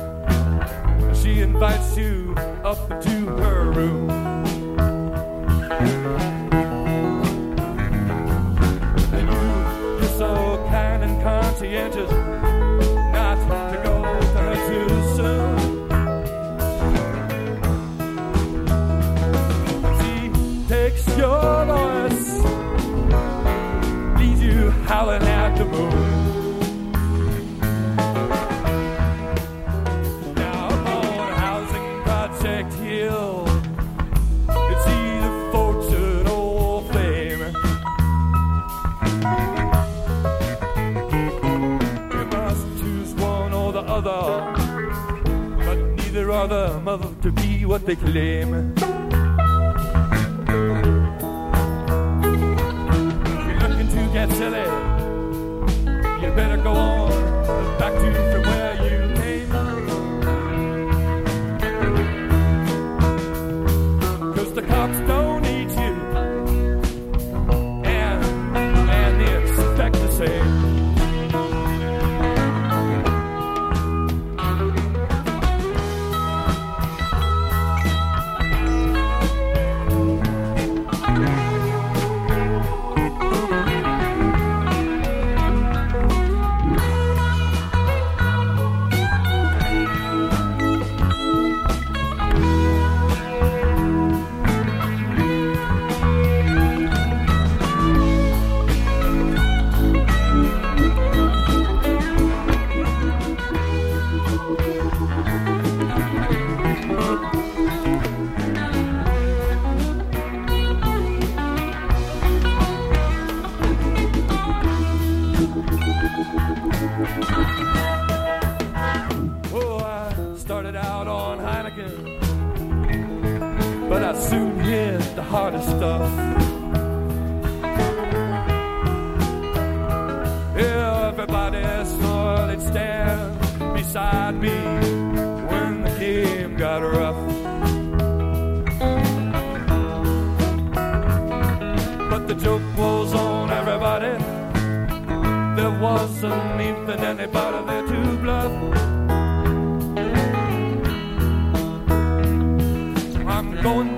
[46.48, 48.91] proud mother, to be what they claim.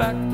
[0.04, 0.32] back.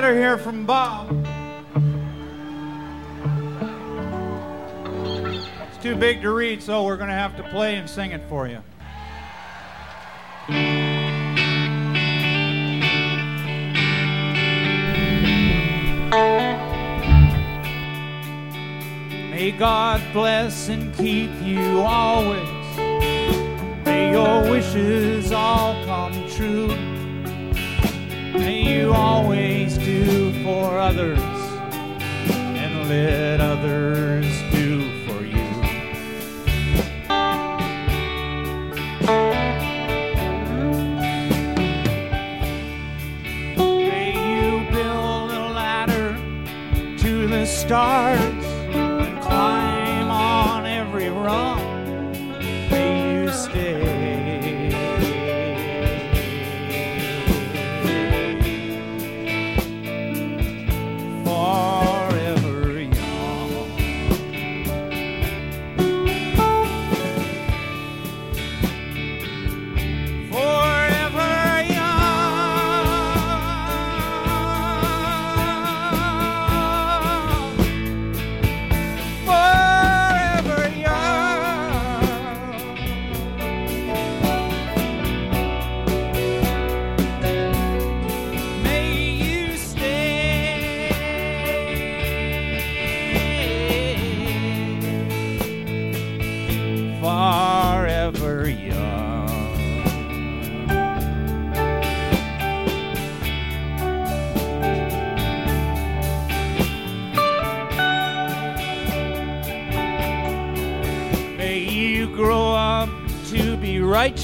[0.00, 1.10] letter here from Bob.
[5.66, 8.22] It's too big to read, so we're going to have to play and sing it
[8.28, 8.62] for you.
[19.32, 22.76] May God bless and keep you always.
[23.84, 26.87] May your wishes all come true
[28.34, 35.48] and you always do for others and let others do for you.
[43.56, 46.16] May you build a ladder
[46.98, 48.37] to the stars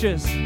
[0.05, 0.43] be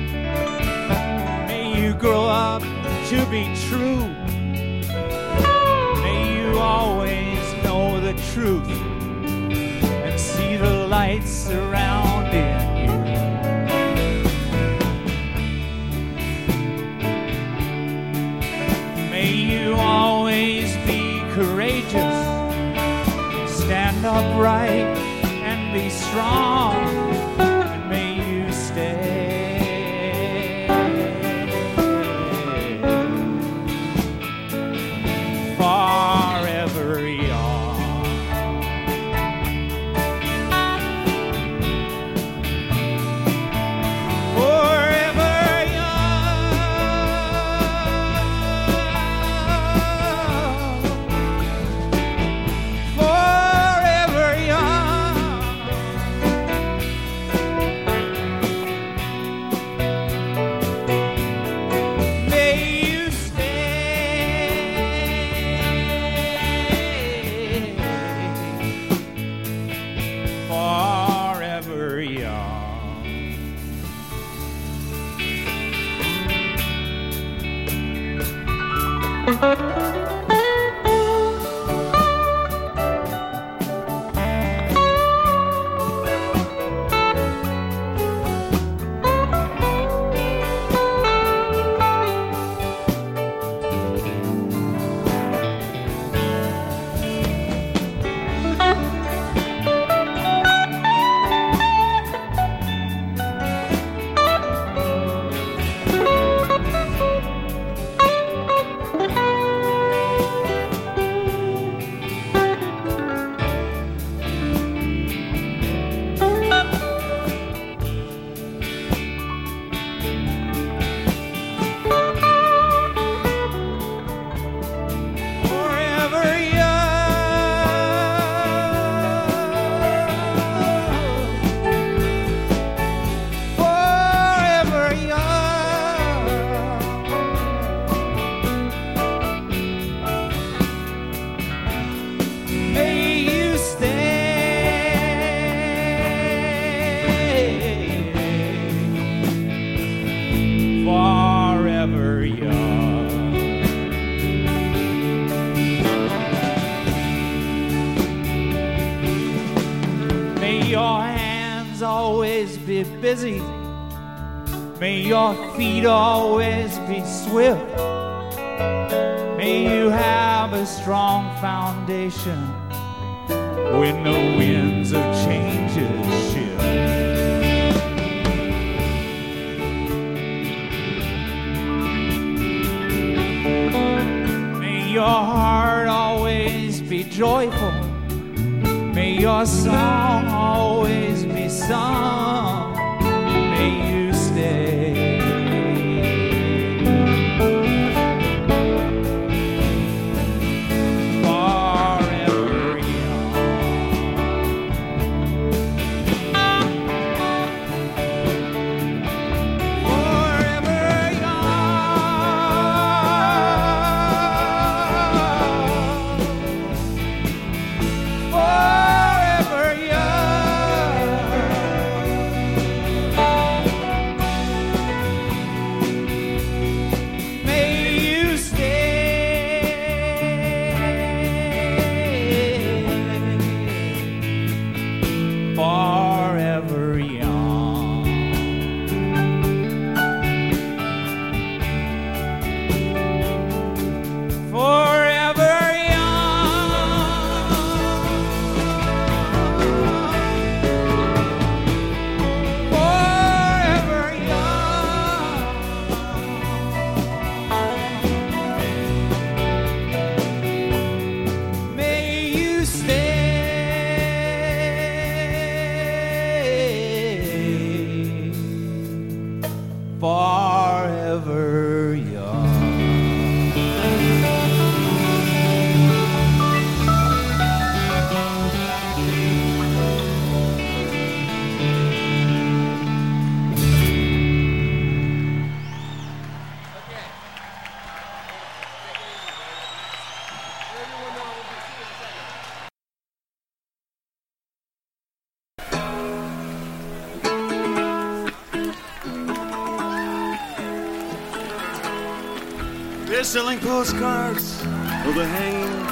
[303.68, 304.62] postcards
[305.06, 305.84] of the hanging.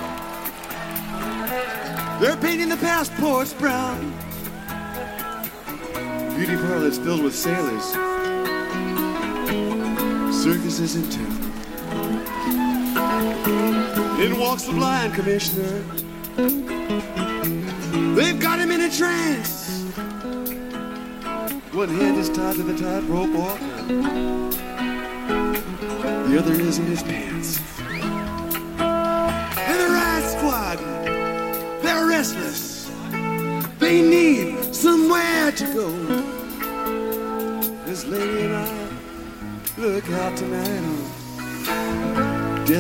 [2.23, 4.15] They're painting the passports brown.
[6.35, 7.85] Beauty parlors filled with sailors.
[10.43, 11.37] Circuses in town.
[14.23, 15.85] In walks the blind commissioner.
[18.15, 19.83] They've got him in a trance.
[21.73, 23.83] One hand is tied to the tightrope walker.
[26.31, 27.36] The other is in his pants.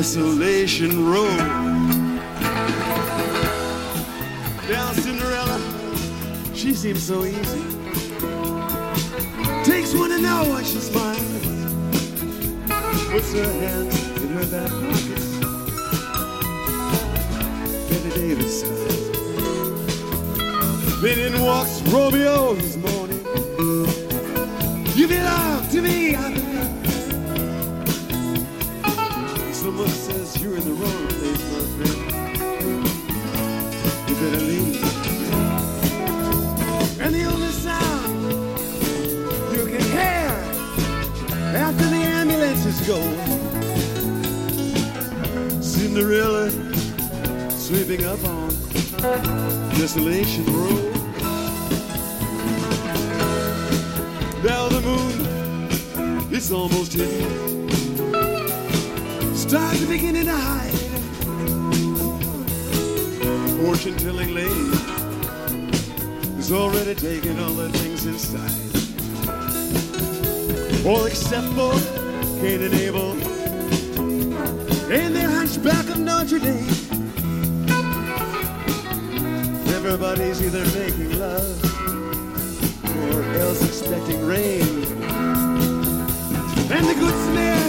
[0.06, 1.36] Desolation Row.
[4.70, 5.60] Now Cinderella,
[6.54, 7.64] she seems so easy.
[9.64, 11.18] Takes one to know when she smiles.
[13.10, 15.22] Puts her hands in her back pocket.
[17.90, 19.10] Bette Davis smiles.
[21.02, 23.24] Then in walks Romeo this morning.
[24.94, 26.14] You belong to me,
[30.56, 32.00] in the wrong place, my friend.
[34.08, 34.76] You better leave.
[36.98, 38.58] And the only sound
[39.52, 40.28] you can hear
[41.56, 43.00] after the ambulances go.
[45.60, 46.50] Cinderella
[47.50, 48.48] sweeping up on
[49.76, 50.78] Desolation Row.
[54.42, 57.65] Now the moon, it's almost hidden.
[59.48, 60.72] Stars are beginning to hide.
[63.62, 64.50] Fortune telling lady
[66.36, 68.50] is already taking all the things inside.
[70.84, 71.72] All except for
[72.40, 73.12] Cain and Abel
[74.92, 76.66] and their hunchback of Notre Dame.
[79.76, 81.64] Everybody's either making love
[83.12, 84.62] or else expecting rain.
[86.68, 87.65] And the good Samaritan,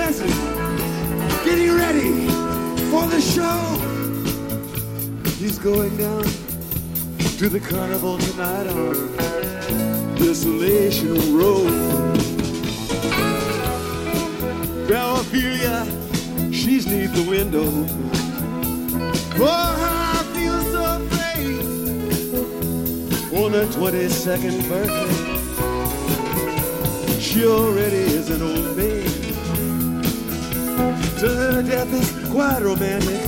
[0.00, 0.32] dressing,
[1.44, 2.26] getting ready
[2.90, 3.60] for the show.
[5.38, 6.22] He's going down
[7.38, 8.94] to the carnival tonight on
[10.16, 11.64] Desolation Row.
[14.88, 15.84] Now Ophelia,
[16.50, 17.70] she's neath the window.
[19.36, 21.60] For her, I feel so afraid.
[23.42, 25.14] On her 22nd birthday,
[27.20, 29.19] she already is an old maid.
[31.20, 33.20] To her death is quite romantic.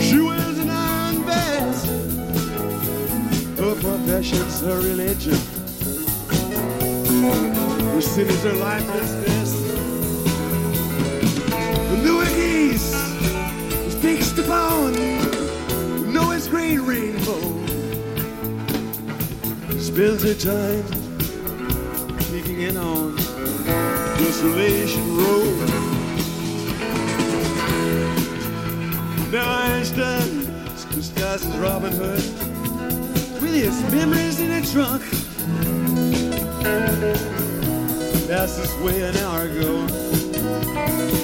[0.00, 1.86] She wears an iron vest.
[3.58, 5.34] Her profession's her religion.
[8.00, 9.52] Sin is her lifelessness.
[12.04, 12.86] The wickies
[13.86, 14.94] is fixed upon
[16.10, 17.40] Noah's great rainbow.
[19.78, 20.84] Spends her time
[22.30, 23.14] peeking in on
[24.16, 25.44] Desolation Row.
[29.30, 32.24] Now Einstein disguised as Robin Hood
[33.40, 35.02] with his memories in a trunk.
[38.28, 39.82] Passed this way an hour ago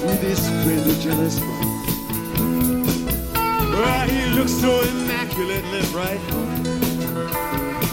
[0.06, 1.86] with his friendly jealous monk.
[3.72, 6.20] Well, he looks so immaculately bright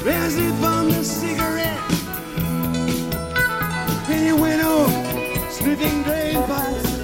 [0.05, 1.79] as he bummed a cigarette.
[4.09, 4.92] And he went off
[5.63, 6.99] sniffing drain pipes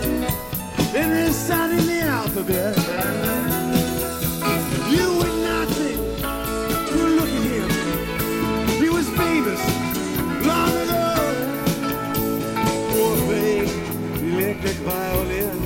[0.94, 2.76] and reciting the alphabet.
[4.91, 5.99] You would not think
[6.90, 7.69] to look at him.
[8.84, 9.61] He was famous
[10.45, 11.06] long ago.
[12.99, 13.73] A fake
[14.23, 15.57] electric violin.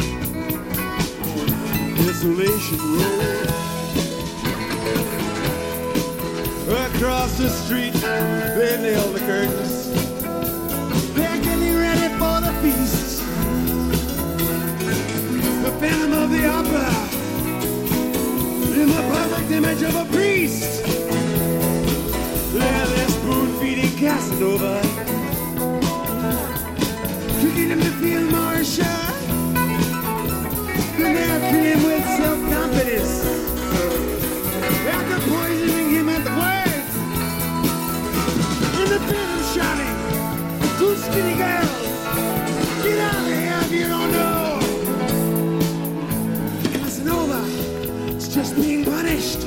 [1.95, 3.53] Desolation Row.
[6.86, 9.53] Across the street, they nailed the curtains.
[15.84, 16.91] Phantom of the Opera.
[18.81, 20.81] In the perfect image of a priest.
[22.53, 24.81] There they're spoon feeding Casanova.
[27.41, 29.11] Get him to feel more shy.
[30.97, 33.14] Then they're with self-confidence.
[34.95, 36.93] After poisoning him at the words.
[38.80, 39.97] And the phantom shouting.
[40.80, 41.88] Two skinny girls.
[42.84, 44.43] Get out of here if you don't know.
[48.34, 49.43] Just being punished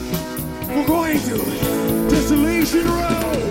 [0.68, 3.45] We're going to Desolation Row.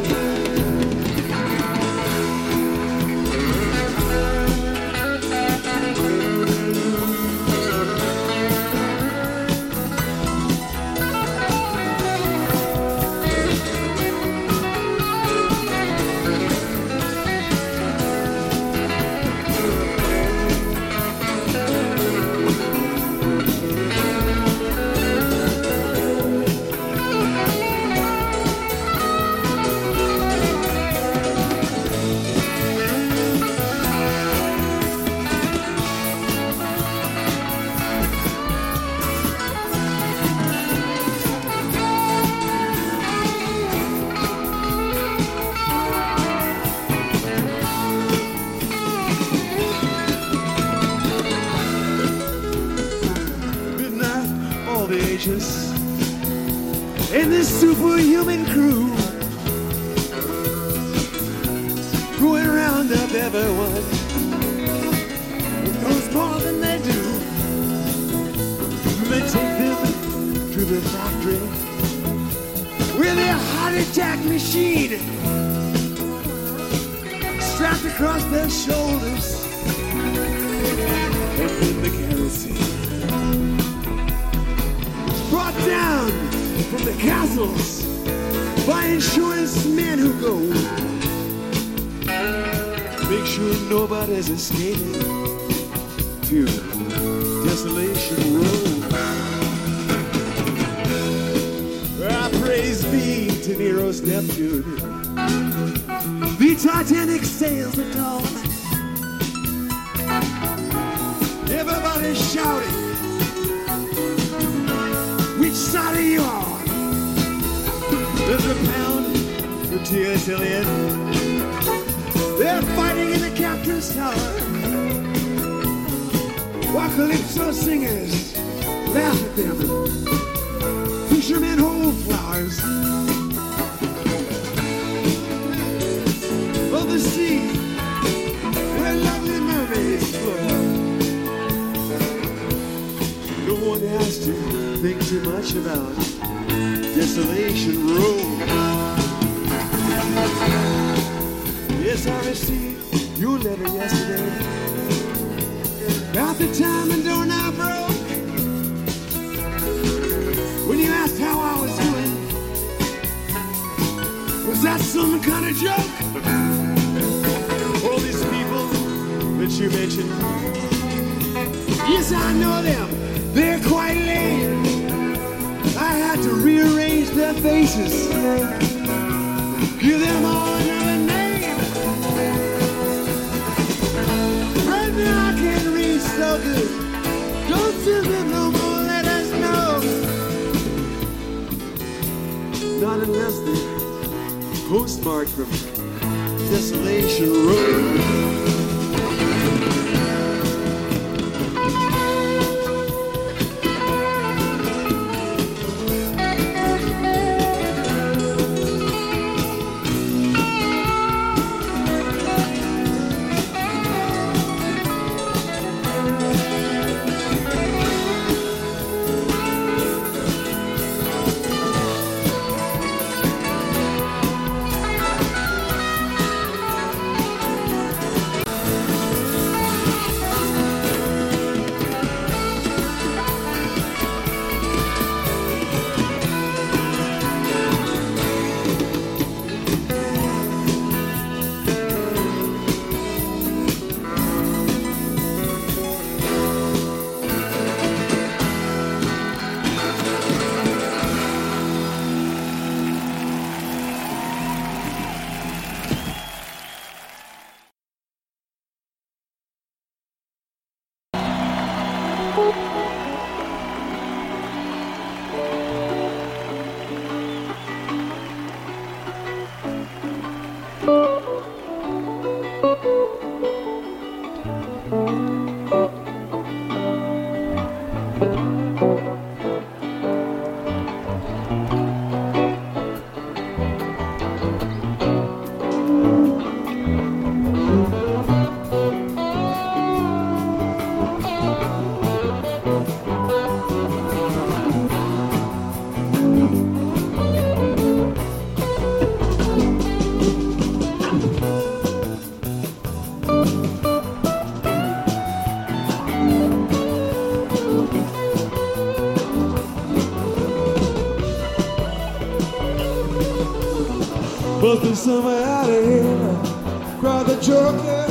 [315.06, 316.99] summer out of here.
[316.99, 318.07] Cry the joker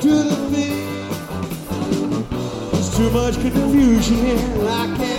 [0.00, 1.10] to the thief.
[2.70, 4.68] There's too much confusion here.
[4.68, 5.15] I can't.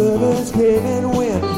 [0.00, 1.49] Servants came and went,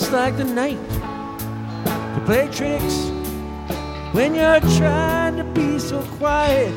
[0.00, 0.80] just like the night
[2.14, 3.10] to play tricks
[4.14, 6.74] when you're trying to be so quiet.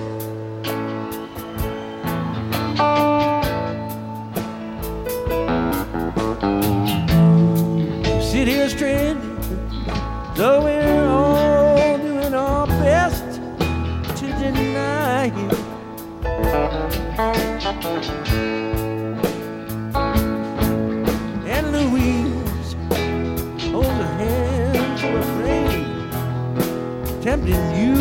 [27.23, 27.95] tempting you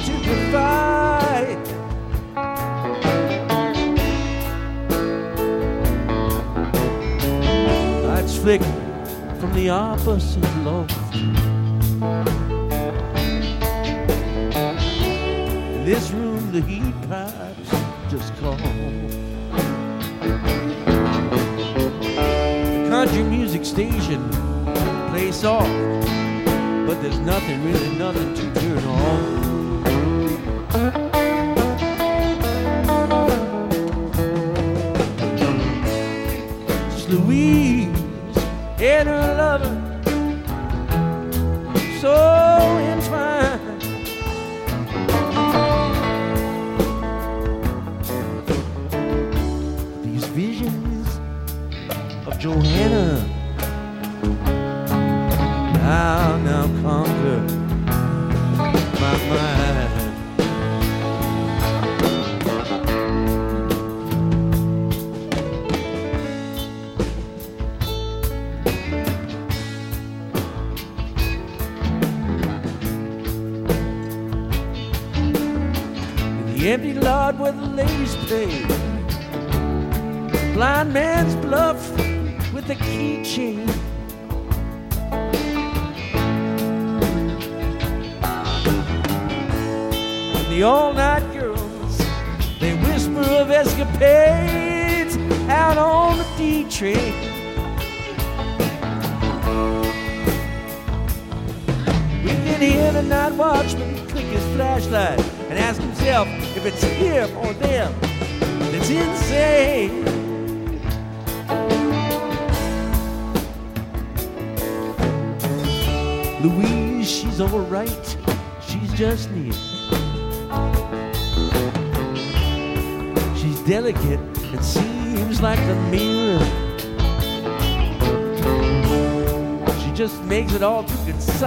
[0.00, 1.54] to defy.
[8.06, 8.64] Lights flicker
[9.38, 11.14] from the opposite loft.
[15.74, 17.70] In this room, the heat pipes
[18.08, 18.56] just call.
[22.72, 24.30] The country music station
[25.10, 25.68] plays soft
[26.86, 29.35] but there's nothing, really nothing to turn on.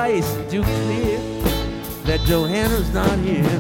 [0.10, 1.20] eyes to clear
[2.04, 3.59] that Johanna's not here.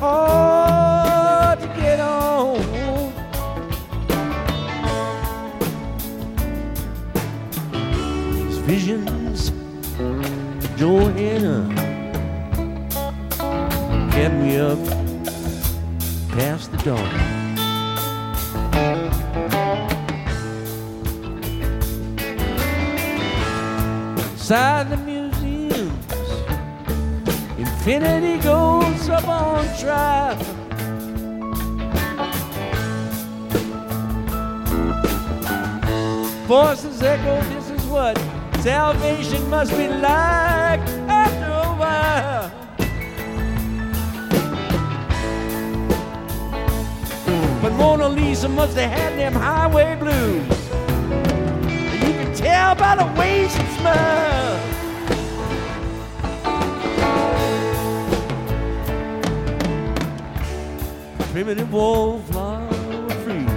[0.00, 2.56] hard to get on.
[8.32, 9.52] These visions,
[10.78, 11.68] Johanna,
[14.10, 14.78] kept me up
[16.30, 17.10] past the dawn.
[24.32, 25.09] Inside the
[27.82, 30.36] Infinity goes up on trial.
[36.44, 38.18] Voices echo, this is what
[38.60, 42.52] salvation must be like after a while.
[47.62, 50.46] But Mona Lisa must have had them highway blues.
[52.04, 54.29] You can tell by the way she smiles.
[61.40, 62.68] Primitive wallflower
[63.24, 63.48] freeze.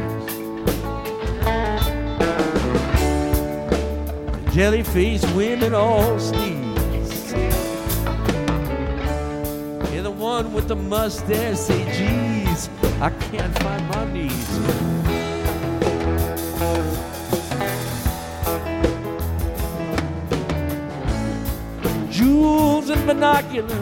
[4.55, 7.34] Jelly-faced women all sneeze.
[9.91, 11.57] You're the one with the mustache.
[11.57, 12.69] Say, geez,
[13.01, 14.49] I can't find my knees.
[22.10, 23.73] Jewels and binoculars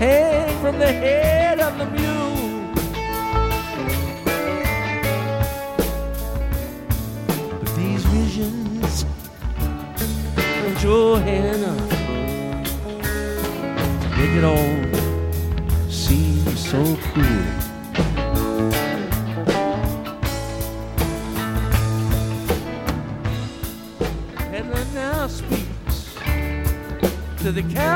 [0.00, 2.13] hang from the head of the mule.
[10.94, 11.74] Johanna
[14.16, 14.74] make it all
[15.90, 17.46] seem so cruel.
[24.36, 26.14] Peddler now speaks
[27.42, 27.93] to the countess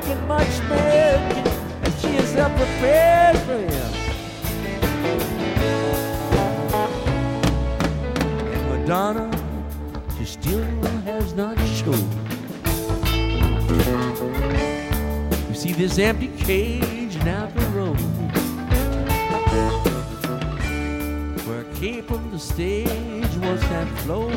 [0.00, 1.46] can't look at much man,
[1.82, 3.92] and she is up prepared for him.
[8.52, 9.30] And Madonna,
[10.18, 10.64] she still
[11.04, 12.08] has not shown.
[15.48, 18.00] You see this empty cage now the road.
[21.46, 24.28] Where I came from the stage was that flow.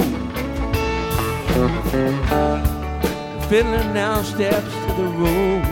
[3.39, 5.63] The fiddler now steps the road.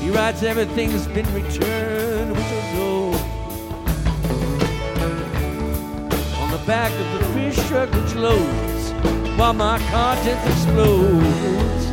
[0.00, 3.16] He writes everything's been returned with a gold.
[6.42, 8.92] On the back of the fish truck which loads
[9.38, 11.84] while my conscience explodes.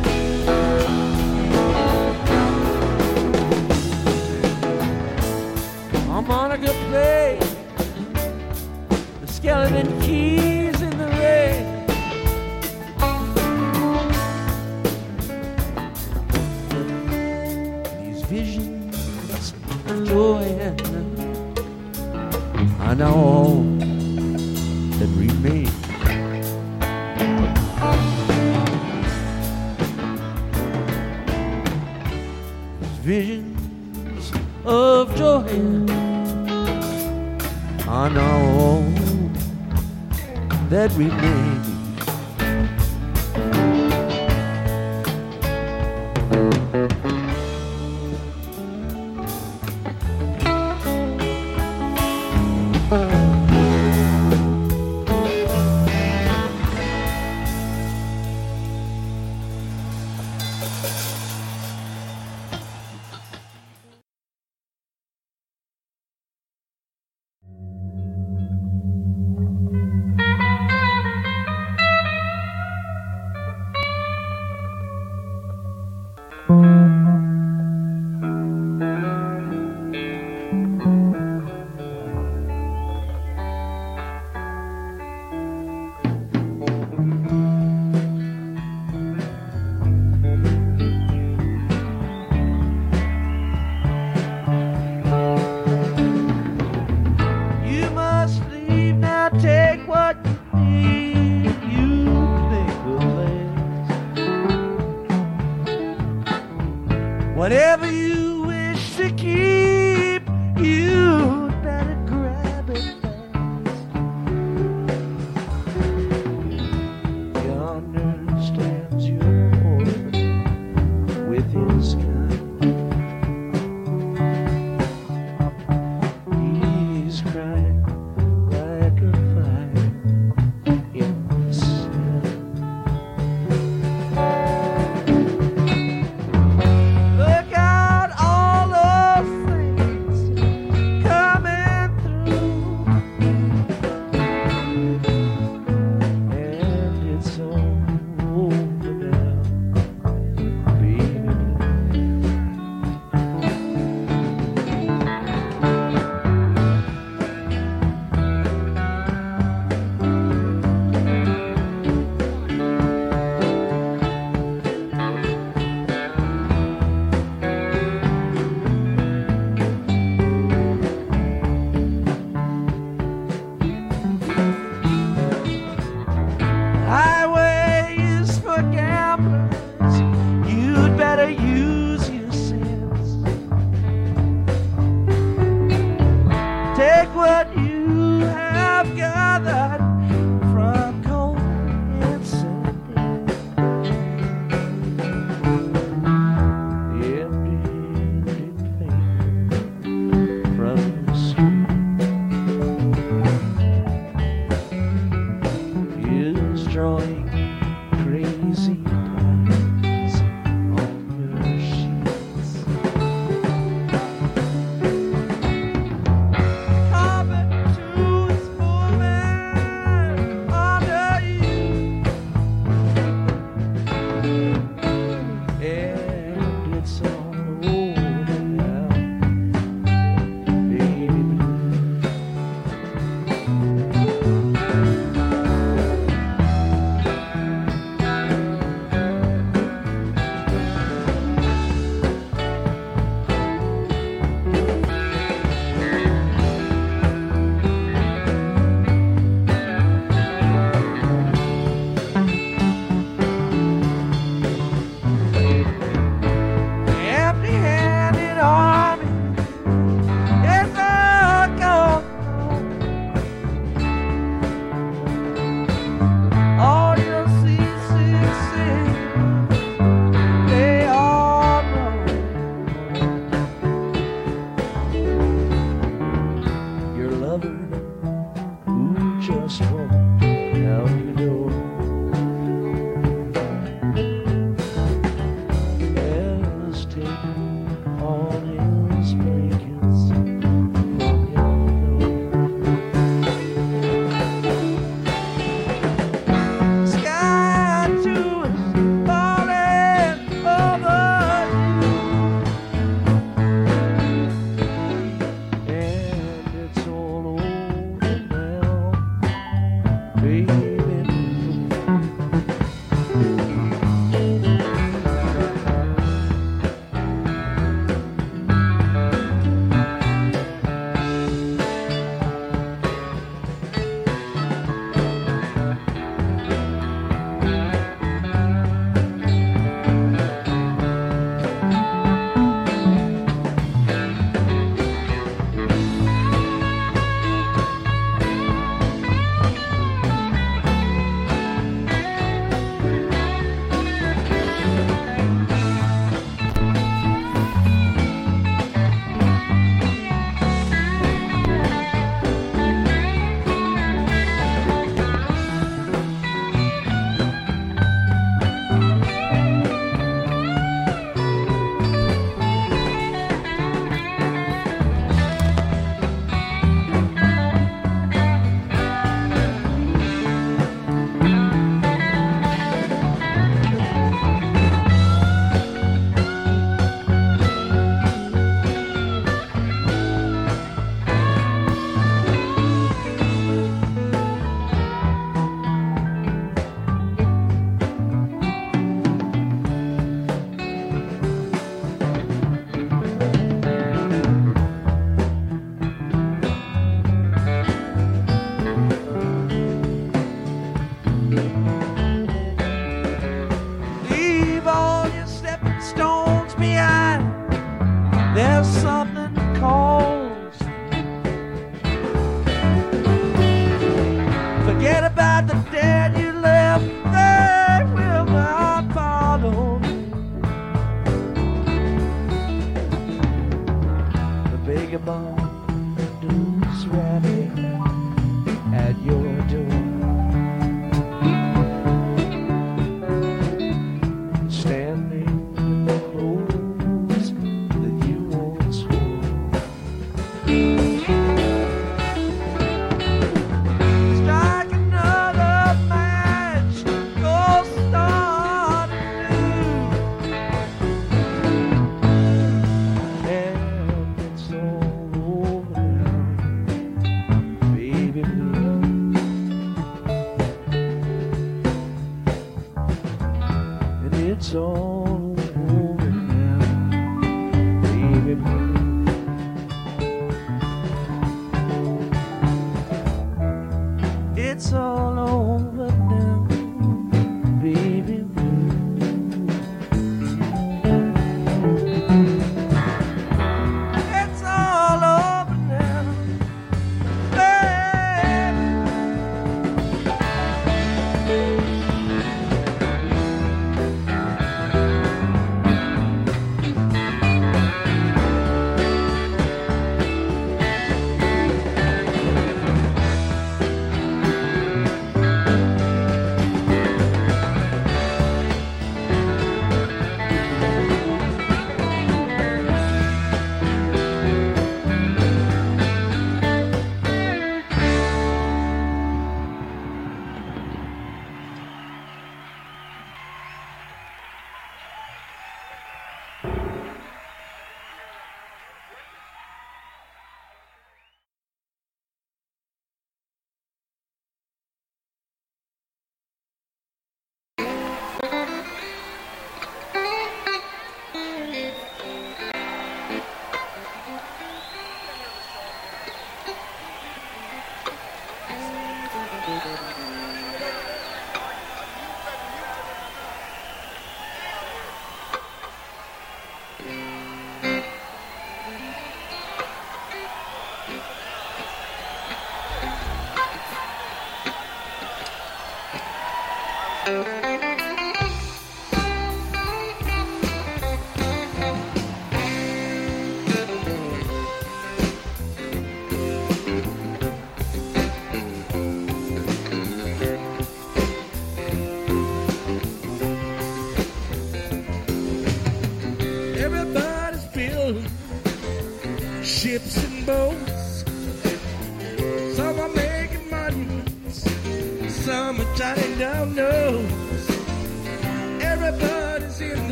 [6.06, 7.38] Harmonica play
[9.20, 10.51] the skeleton keys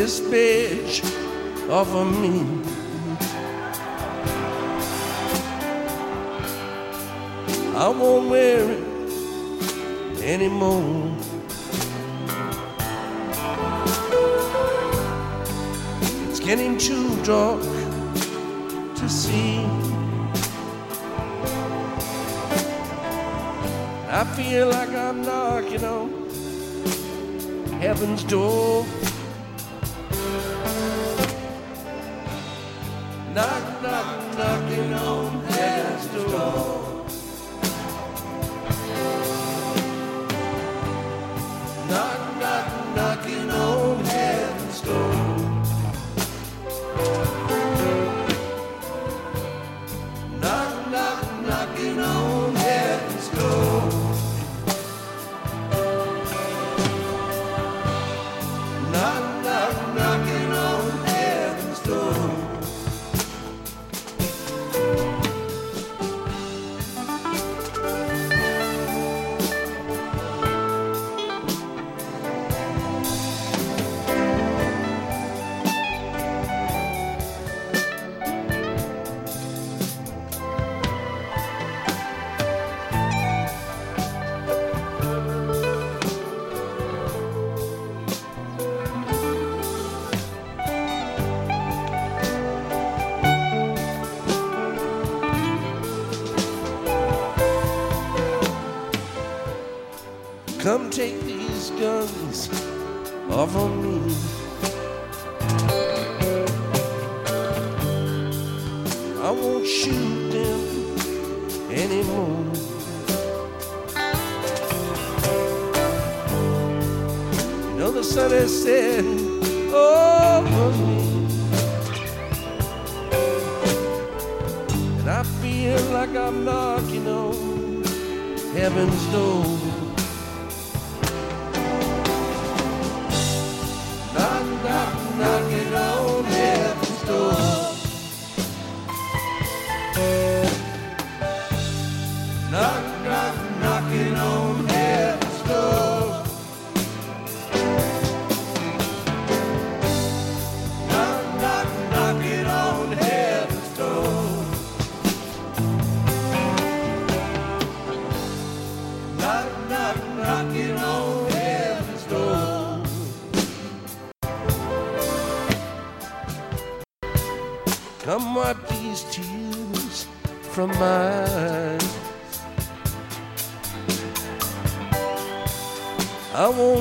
[0.00, 1.02] this page
[1.68, 2.59] of a me.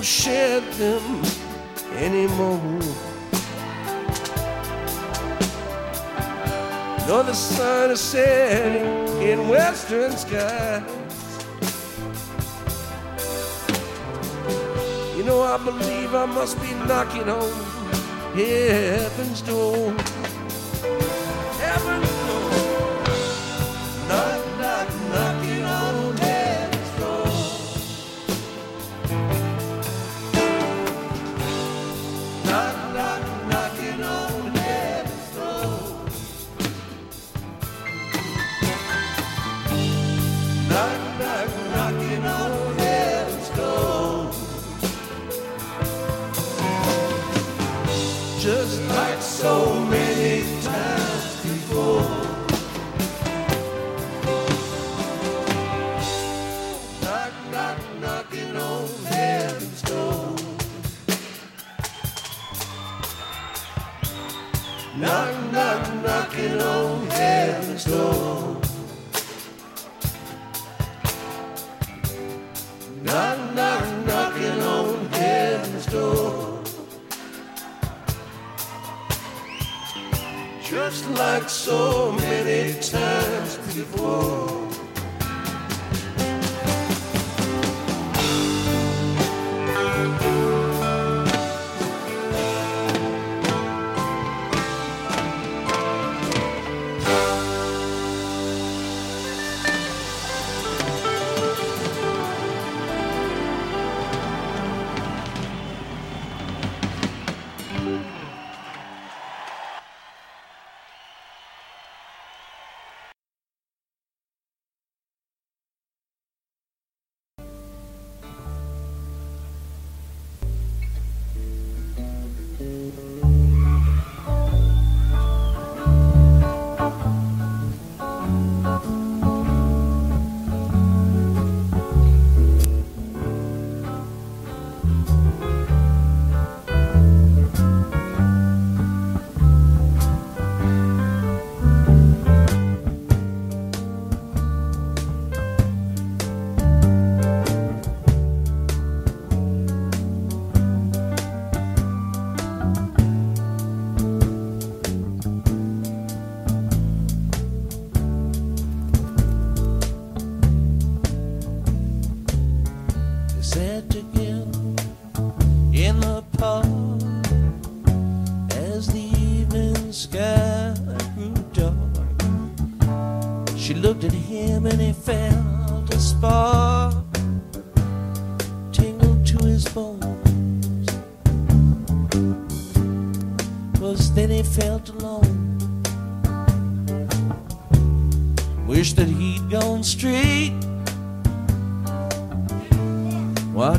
[0.10, 1.22] shed them
[1.94, 2.81] anymore.
[7.07, 8.88] Nor the sun is setting
[9.22, 10.81] in western skies,
[15.15, 17.52] you know I believe I must be knocking on
[18.34, 19.94] heaven's door.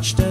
[0.00, 0.29] Watched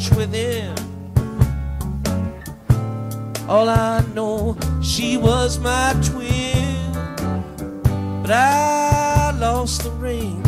[0.00, 0.74] much within.
[3.48, 6.92] All I know, she was my twin,
[8.22, 10.42] but I lost the ring.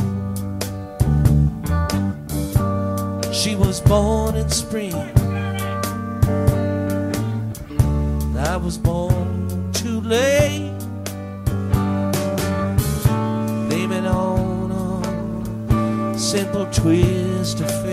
[3.32, 4.94] She was born in spring.
[8.38, 10.72] I was born too late.
[13.68, 14.70] Blame it on
[16.14, 17.91] a simple twist of fate.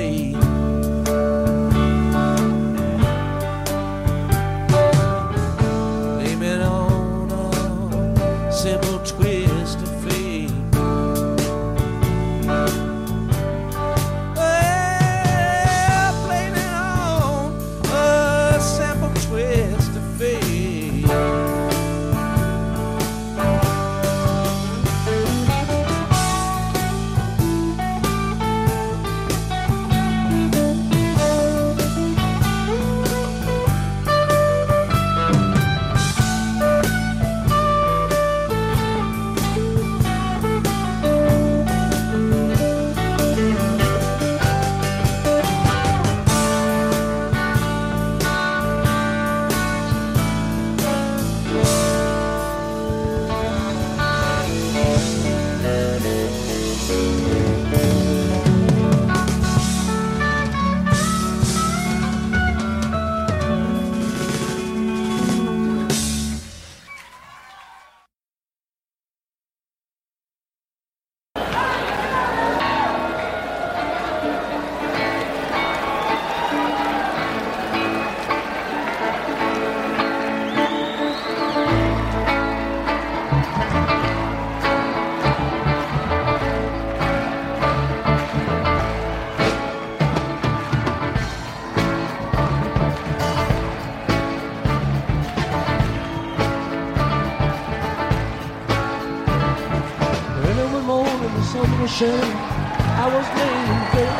[102.01, 104.15] I was bed.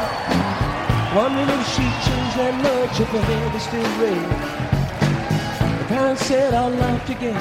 [1.16, 4.20] Wondering if she'd change that much if her hair was still red.
[5.80, 7.40] The parents said our life together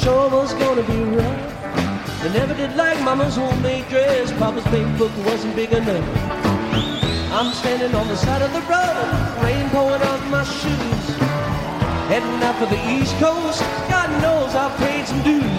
[0.00, 2.22] sure was gonna be rough.
[2.22, 4.32] They never did like Mama's homemade dress.
[4.32, 6.08] Papa's big book wasn't big enough.
[7.30, 11.04] I'm standing on the side of the road, rain pouring off my shoes.
[12.08, 15.53] Heading out for the East Coast, God knows I've paid some dues.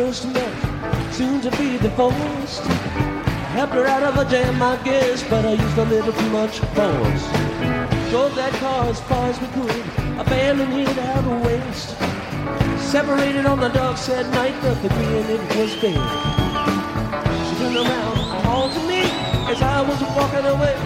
[0.00, 2.64] First met, soon to be divorced.
[3.56, 6.58] Helped her out of a jam, I guess, but I used a little too much
[6.74, 7.24] force.
[8.08, 9.84] Drove that car as far as we could,
[10.18, 11.90] abandoned it out of waste.
[12.94, 16.02] Separated on the dark at night, but agreeing it was dead.
[17.44, 19.02] She turned around and called to me
[19.52, 20.76] as I was walking away.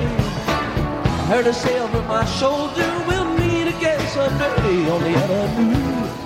[1.21, 6.24] I heard her say over my shoulder, we'll meet again someday on the avenue.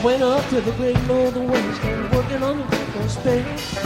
[0.00, 3.76] I went up to the great northern west and working on the space.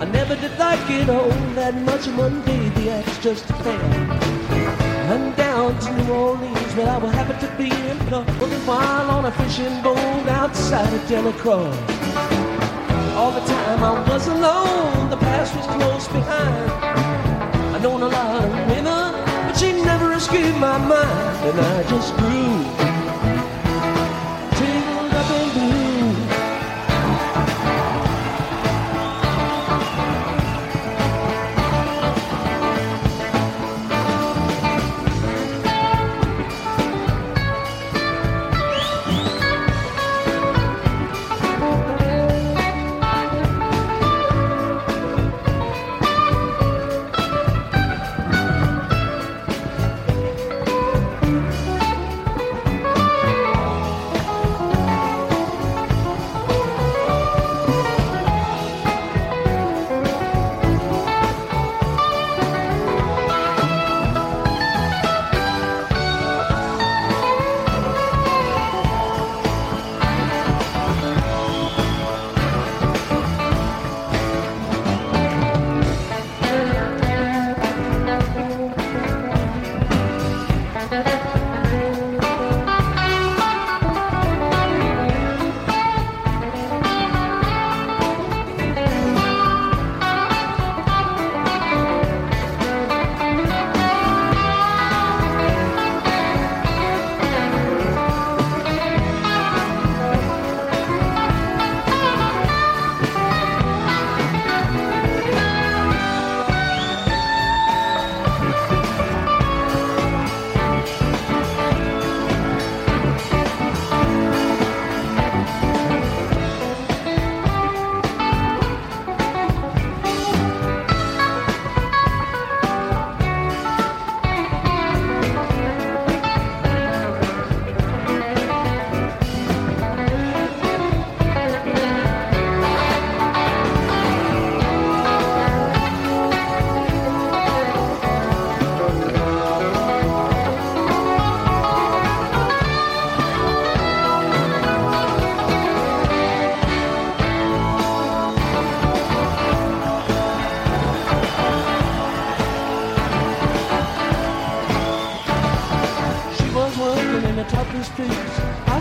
[0.00, 2.06] I never did like it all that much.
[2.06, 3.78] And one day the axe just fell.
[5.12, 9.26] And down to New Orleans where I will happen to be employed Working while on
[9.26, 9.98] a fishing boat
[10.40, 11.76] outside of Delacroix.
[13.18, 16.72] All the time I was alone, the past was close behind.
[17.76, 19.12] I known a lot of women,
[19.46, 21.36] but she never escaped my mind.
[21.44, 22.87] And I just grew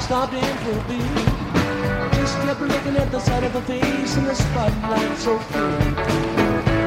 [0.08, 1.27] stopped in for a beat.
[2.16, 5.68] Just kept looking at the side of her face in the spotlight so clear.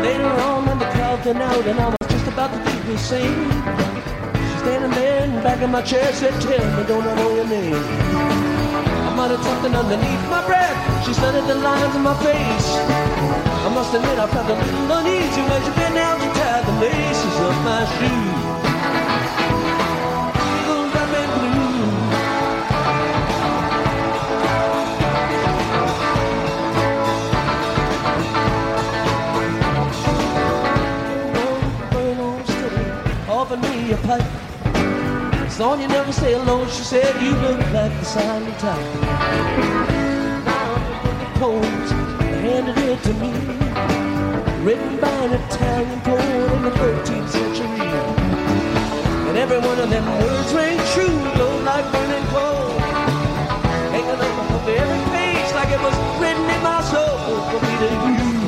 [0.00, 2.96] Later on when the crowd thinned out and I was just about to do the
[2.96, 3.44] same.
[4.48, 7.34] She's standing there in the back of my chair said, tell me, don't I know
[7.36, 7.84] your name?
[9.04, 10.78] I muttered something underneath my breath.
[11.04, 12.68] She studied the lines in my face.
[13.66, 16.74] I must admit I felt a little uneasy when she bent down to tie the
[16.80, 18.29] laces of my shoes.
[33.92, 35.50] A pipe.
[35.50, 38.94] Son, you never stay alone, she said, you look like the silent type.
[40.44, 40.74] Now
[41.18, 43.32] the poems, they handed it to me,
[44.64, 47.90] written by an Italian poet in the 13th century.
[49.28, 52.78] And every one of them words rang true, glowed like burning coal.
[53.90, 57.18] Hanging up on the very page like it was written in my soul
[57.50, 58.39] for me to use.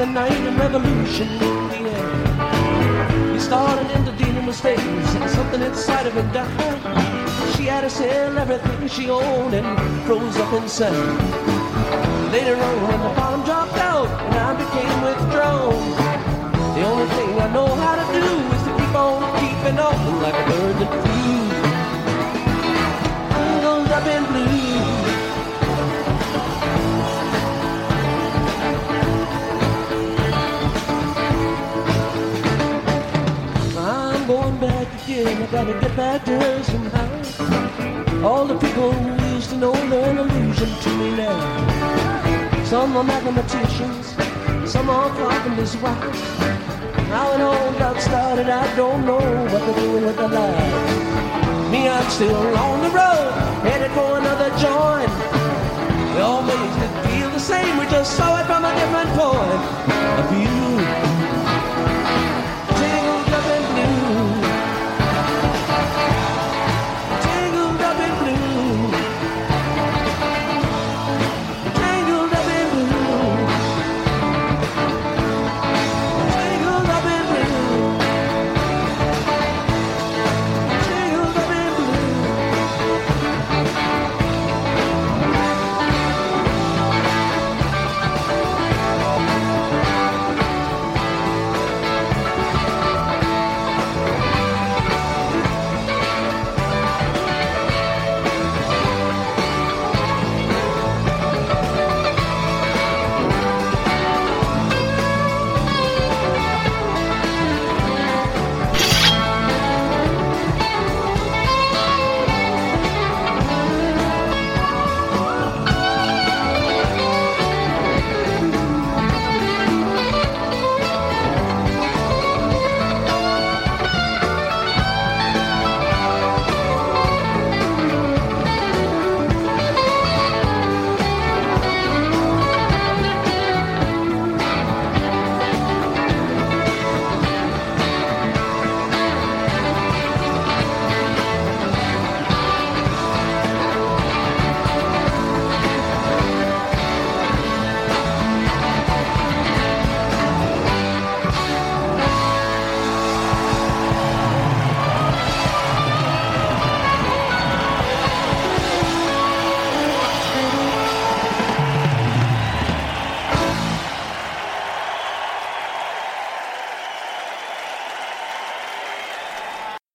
[0.00, 3.32] A night and revolution in the air.
[3.32, 7.56] He started dealing with and something inside of him died.
[7.56, 9.66] She had to sell everything she owned and
[10.06, 10.92] froze up inside.
[12.30, 15.74] Later on, when the bottom dropped out and I became withdrawn,
[16.76, 20.34] the only thing I know how to do is to keep on keeping on like
[20.34, 21.38] a bird that flew.
[23.62, 24.77] Goes up in blue.
[35.64, 38.24] Gotta get back to her somehow.
[38.24, 42.64] All the people who used to know they're an illusion to me now.
[42.64, 44.06] Some are mathematicians,
[44.70, 46.20] some are carpenters' wives.
[47.10, 51.72] How it all got started, I don't know what they're doing with their lives.
[51.72, 53.32] Me, I'm still on the road,
[53.66, 55.12] headed for another joint.
[56.14, 59.62] We all made it feel the same, we just saw it from a different point
[60.20, 61.07] of view.